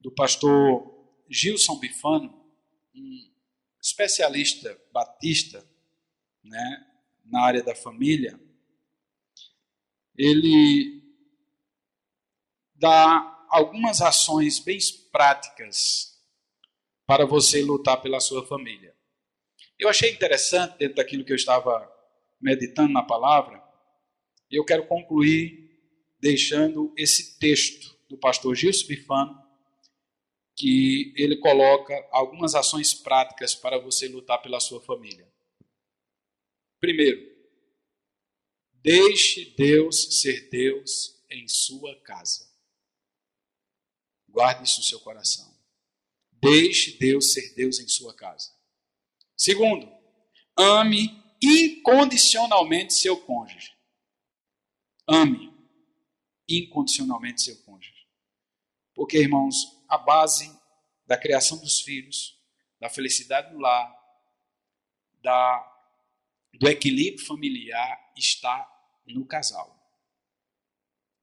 [0.00, 0.92] do pastor
[1.28, 2.32] Gilson Bifano,
[2.94, 3.32] um
[3.80, 5.66] especialista batista,
[6.44, 6.86] né,
[7.24, 8.38] na área da família,
[10.16, 11.02] ele
[12.74, 14.78] dá algumas ações bem
[15.10, 16.11] práticas
[17.12, 18.96] para você lutar pela sua família.
[19.78, 21.86] Eu achei interessante, dentro daquilo que eu estava
[22.40, 23.62] meditando na palavra,
[24.50, 25.78] eu quero concluir
[26.18, 29.38] deixando esse texto do pastor Gilson Bifano,
[30.56, 35.30] que ele coloca algumas ações práticas para você lutar pela sua família.
[36.80, 37.20] Primeiro,
[38.72, 42.50] deixe Deus ser Deus em sua casa.
[44.30, 45.51] Guarde isso no seu coração.
[46.42, 48.50] Deixe Deus ser Deus em sua casa.
[49.36, 49.88] Segundo,
[50.58, 53.72] ame incondicionalmente seu cônjuge.
[55.06, 55.52] Ame
[56.48, 58.08] incondicionalmente seu cônjuge.
[58.92, 59.54] Porque, irmãos,
[59.88, 60.52] a base
[61.06, 62.36] da criação dos filhos,
[62.80, 63.94] da felicidade no lar,
[65.22, 65.88] da,
[66.54, 68.68] do equilíbrio familiar está
[69.06, 69.78] no casal.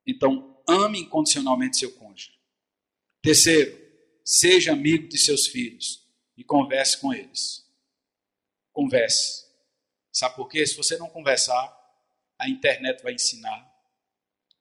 [0.07, 2.39] Então, ame incondicionalmente seu cônjuge.
[3.21, 3.78] Terceiro,
[4.31, 6.07] Seja amigo de seus filhos
[6.37, 7.67] e converse com eles.
[8.71, 9.43] Converse.
[10.11, 10.63] Sabe por quê?
[10.67, 11.67] Se você não conversar,
[12.37, 13.67] a internet vai ensinar,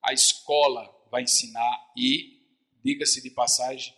[0.02, 2.42] a escola vai ensinar e,
[2.82, 3.94] diga-se de passagem,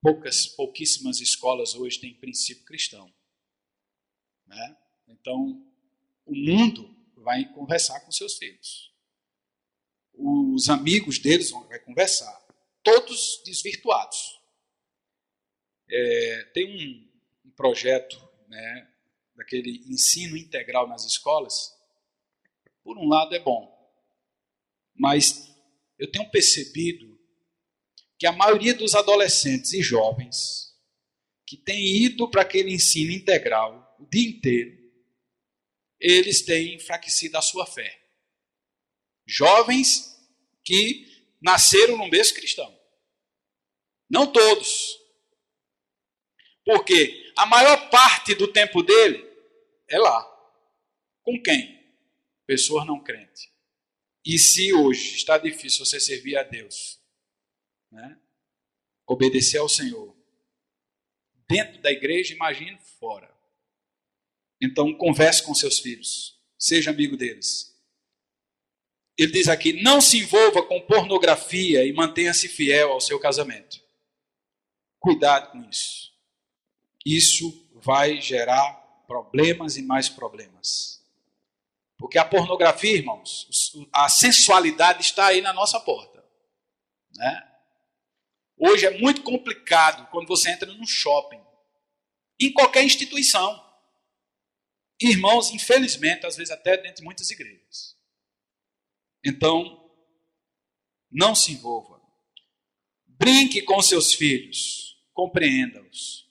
[0.00, 3.12] poucas, pouquíssimas escolas hoje têm princípio cristão.
[4.46, 4.78] Né?
[5.08, 5.68] Então,
[6.24, 8.94] o mundo vai conversar com seus filhos.
[10.14, 12.39] Os amigos deles vão conversar
[12.82, 14.40] todos desvirtuados.
[15.88, 18.16] É, tem um, um projeto
[18.48, 18.88] né,
[19.34, 21.72] daquele ensino integral nas escolas.
[22.82, 23.68] Por um lado é bom,
[24.94, 25.50] mas
[25.98, 27.18] eu tenho percebido
[28.18, 30.70] que a maioria dos adolescentes e jovens
[31.46, 34.78] que têm ido para aquele ensino integral o dia inteiro,
[35.98, 38.00] eles têm enfraquecido a sua fé.
[39.26, 40.16] Jovens
[40.64, 41.09] que
[41.40, 42.78] nasceram no berço cristão.
[44.08, 44.98] Não todos.
[46.64, 49.24] Porque a maior parte do tempo dele
[49.88, 50.26] é lá.
[51.22, 51.78] Com quem?
[52.46, 53.48] Pessoas não crentes.
[54.24, 57.00] E se hoje está difícil você servir a Deus,
[57.90, 58.18] né?
[59.06, 60.14] obedecer ao Senhor,
[61.48, 63.34] dentro da igreja, imagine fora.
[64.60, 67.69] Então, converse com seus filhos, seja amigo deles.
[69.20, 73.78] Ele diz aqui: não se envolva com pornografia e mantenha-se fiel ao seu casamento.
[74.98, 76.10] Cuidado com isso.
[77.04, 78.72] Isso vai gerar
[79.06, 81.04] problemas e mais problemas.
[81.98, 83.46] Porque a pornografia, irmãos,
[83.92, 86.24] a sensualidade está aí na nossa porta.
[87.14, 87.46] Né?
[88.56, 91.42] Hoje é muito complicado quando você entra num shopping,
[92.40, 93.62] em qualquer instituição.
[94.98, 97.99] Irmãos, infelizmente, às vezes até dentro de muitas igrejas.
[99.24, 99.90] Então,
[101.10, 102.00] não se envolva.
[103.06, 106.26] Brinque com seus filhos, compreenda-os.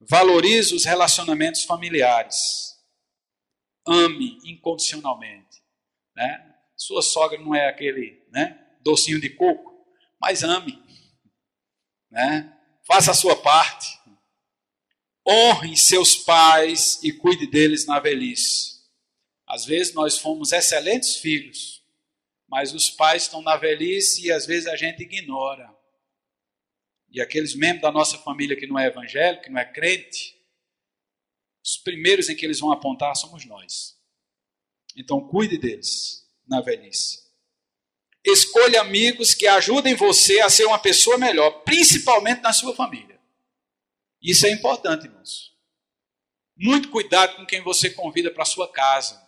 [0.00, 2.36] Valorize os relacionamentos familiares.
[3.86, 5.62] Ame incondicionalmente.
[6.14, 6.54] Né?
[6.76, 9.86] Sua sogra não é aquele né, docinho de coco,
[10.20, 10.82] mas ame.
[12.10, 12.54] Né?
[12.84, 13.88] Faça a sua parte.
[15.26, 18.71] Honre seus pais e cuide deles na velhice.
[19.52, 21.84] Às vezes nós fomos excelentes filhos,
[22.48, 25.70] mas os pais estão na velhice e às vezes a gente ignora.
[27.10, 30.42] E aqueles membros da nossa família que não é evangélico, que não é crente,
[31.62, 33.94] os primeiros em que eles vão apontar somos nós.
[34.96, 37.22] Então cuide deles na velhice.
[38.24, 43.20] Escolha amigos que ajudem você a ser uma pessoa melhor, principalmente na sua família.
[44.22, 45.54] Isso é importante, irmãos.
[46.56, 49.20] Muito cuidado com quem você convida para sua casa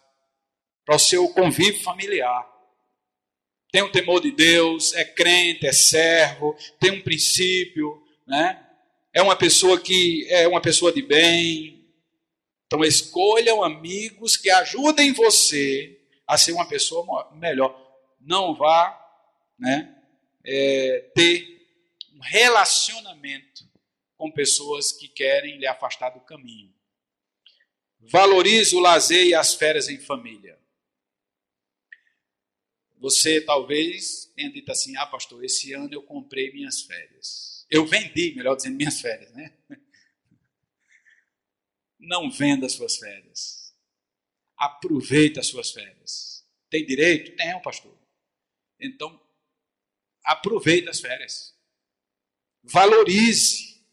[0.85, 2.53] para o seu convívio familiar.
[3.72, 8.64] tem um temor de Deus, é crente, é servo, tem um princípio, né?
[9.12, 11.85] É uma pessoa que é uma pessoa de bem.
[12.66, 17.80] Então escolham amigos que ajudem você a ser uma pessoa melhor.
[18.20, 19.01] Não vá,
[19.59, 19.95] né,
[20.45, 21.66] é, ter
[22.14, 23.64] um relacionamento
[24.16, 26.72] com pessoas que querem lhe afastar do caminho.
[28.01, 30.59] Valorize o lazer e as férias em família.
[33.05, 37.67] Você talvez tenha dito assim: ah, pastor, esse ano eu comprei minhas férias.
[37.69, 39.55] Eu vendi, melhor dizendo, minhas férias, né?
[42.01, 43.77] Não venda as suas férias.
[44.57, 46.47] Aproveite as suas férias.
[46.71, 47.37] Tem direito?
[47.37, 47.95] Tem, pastor.
[48.81, 49.21] Então,
[50.25, 51.55] aproveite as férias.
[52.63, 53.85] Valorize.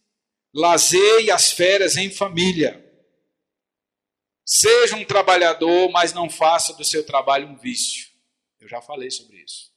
[0.53, 2.79] Lazeie as férias em família.
[4.45, 8.10] Seja um trabalhador, mas não faça do seu trabalho um vício.
[8.61, 9.71] Eu já falei sobre isso.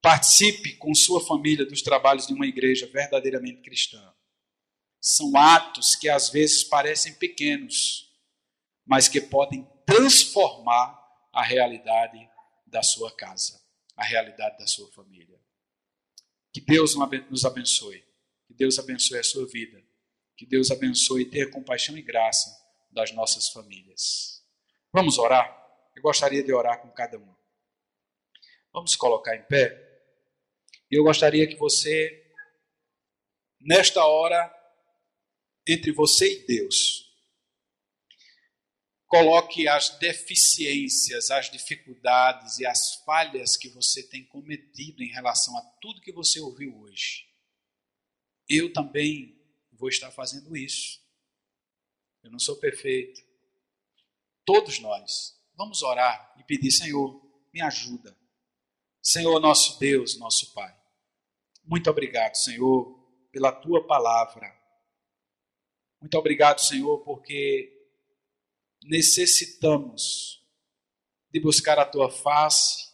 [0.00, 4.14] Participe com sua família dos trabalhos de uma igreja verdadeiramente cristã.
[5.00, 8.08] São atos que às vezes parecem pequenos,
[8.86, 10.96] mas que podem transformar
[11.32, 12.18] a realidade
[12.66, 13.60] da sua casa,
[13.96, 15.38] a realidade da sua família.
[16.52, 16.94] Que Deus
[17.28, 18.04] nos abençoe.
[18.46, 19.84] Que Deus abençoe a sua vida.
[20.36, 22.50] Que Deus abençoe ter compaixão e graça
[22.90, 24.44] das nossas famílias.
[24.92, 25.56] Vamos orar?
[25.94, 27.37] Eu gostaria de orar com cada um.
[28.72, 29.86] Vamos colocar em pé.
[30.90, 32.32] Eu gostaria que você,
[33.60, 34.54] nesta hora,
[35.66, 37.08] entre você e Deus,
[39.06, 45.62] coloque as deficiências, as dificuldades e as falhas que você tem cometido em relação a
[45.80, 47.26] tudo que você ouviu hoje.
[48.48, 49.38] Eu também
[49.72, 51.00] vou estar fazendo isso.
[52.22, 53.20] Eu não sou perfeito.
[54.44, 58.17] Todos nós vamos orar e pedir, Senhor, me ajuda.
[59.10, 60.70] Senhor, nosso Deus, nosso Pai.
[61.64, 62.94] Muito obrigado, Senhor,
[63.32, 64.54] pela tua palavra.
[65.98, 67.72] Muito obrigado, Senhor, porque
[68.84, 70.46] necessitamos
[71.30, 72.86] de buscar a tua face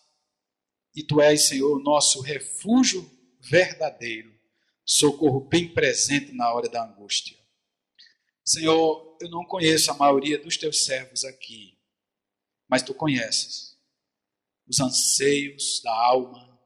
[0.94, 3.10] e tu és, Senhor, nosso refúgio
[3.40, 4.32] verdadeiro,
[4.84, 7.36] socorro bem presente na hora da angústia.
[8.44, 11.76] Senhor, eu não conheço a maioria dos teus servos aqui,
[12.68, 13.73] mas tu conheces
[14.66, 16.58] os anseios da alma,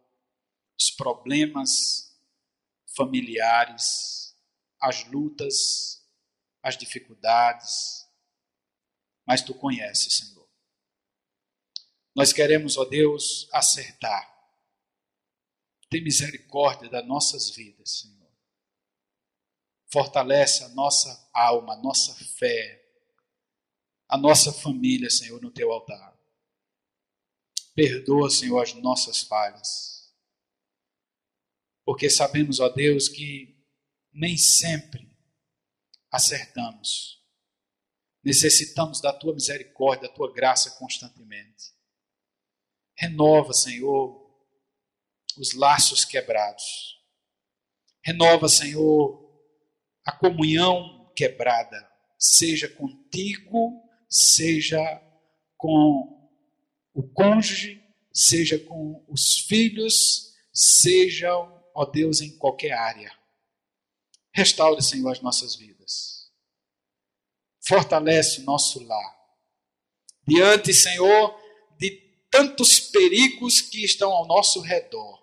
[0.79, 2.17] os problemas
[2.97, 4.37] familiares,
[4.81, 6.07] as lutas,
[6.63, 8.07] as dificuldades,
[9.27, 10.49] mas tu conheces, Senhor.
[12.15, 14.37] Nós queremos, ó Deus, acertar.
[15.91, 18.29] Tem misericórdia das nossas vidas, Senhor.
[19.91, 22.85] Fortalece a nossa alma, a nossa fé,
[24.09, 26.18] a nossa família, Senhor, no teu altar.
[27.79, 30.13] Perdoa, Senhor, as nossas falhas.
[31.85, 33.57] Porque sabemos, ó Deus, que
[34.13, 35.09] nem sempre
[36.11, 37.23] acertamos.
[38.25, 41.73] Necessitamos da tua misericórdia, da tua graça constantemente.
[42.97, 44.29] Renova, Senhor,
[45.39, 47.01] os laços quebrados.
[48.03, 49.41] Renova, Senhor,
[50.05, 54.81] a comunhão quebrada, seja contigo, seja
[55.57, 56.18] com
[56.99, 57.81] o cônjuge,
[58.13, 63.17] seja com os filhos, sejam, ó Deus, em qualquer área.
[64.33, 66.29] Restaure, Senhor, as nossas vidas.
[67.61, 69.17] Fortalece o nosso lar.
[70.27, 71.41] Diante, Senhor,
[71.79, 71.93] de
[72.29, 75.23] tantos perigos que estão ao nosso redor,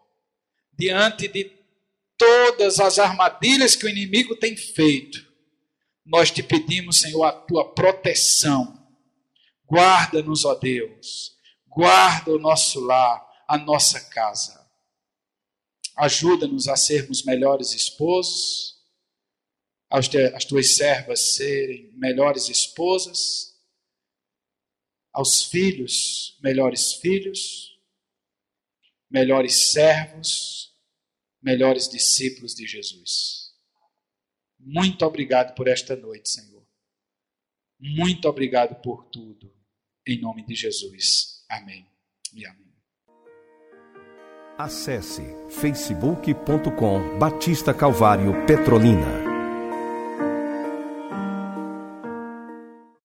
[0.79, 1.51] diante de
[2.17, 5.29] todas as armadilhas que o inimigo tem feito,
[6.05, 8.81] nós te pedimos, Senhor, a tua proteção.
[9.69, 11.34] Guarda-nos, ó Deus
[11.75, 14.65] guarda o nosso lar, a nossa casa.
[15.97, 18.81] Ajuda-nos a sermos melhores esposos,
[19.89, 23.53] as tuas servas serem melhores esposas,
[25.11, 27.77] aos filhos, melhores filhos,
[29.09, 30.73] melhores servos,
[31.41, 33.53] melhores discípulos de Jesus.
[34.57, 36.65] Muito obrigado por esta noite, Senhor.
[37.79, 39.53] Muito obrigado por tudo.
[40.05, 41.34] Em nome de Jesus.
[41.49, 41.85] Amém
[42.33, 42.65] e amém.
[44.57, 49.34] Acesse facebook.com Batista Calvário Petrolina.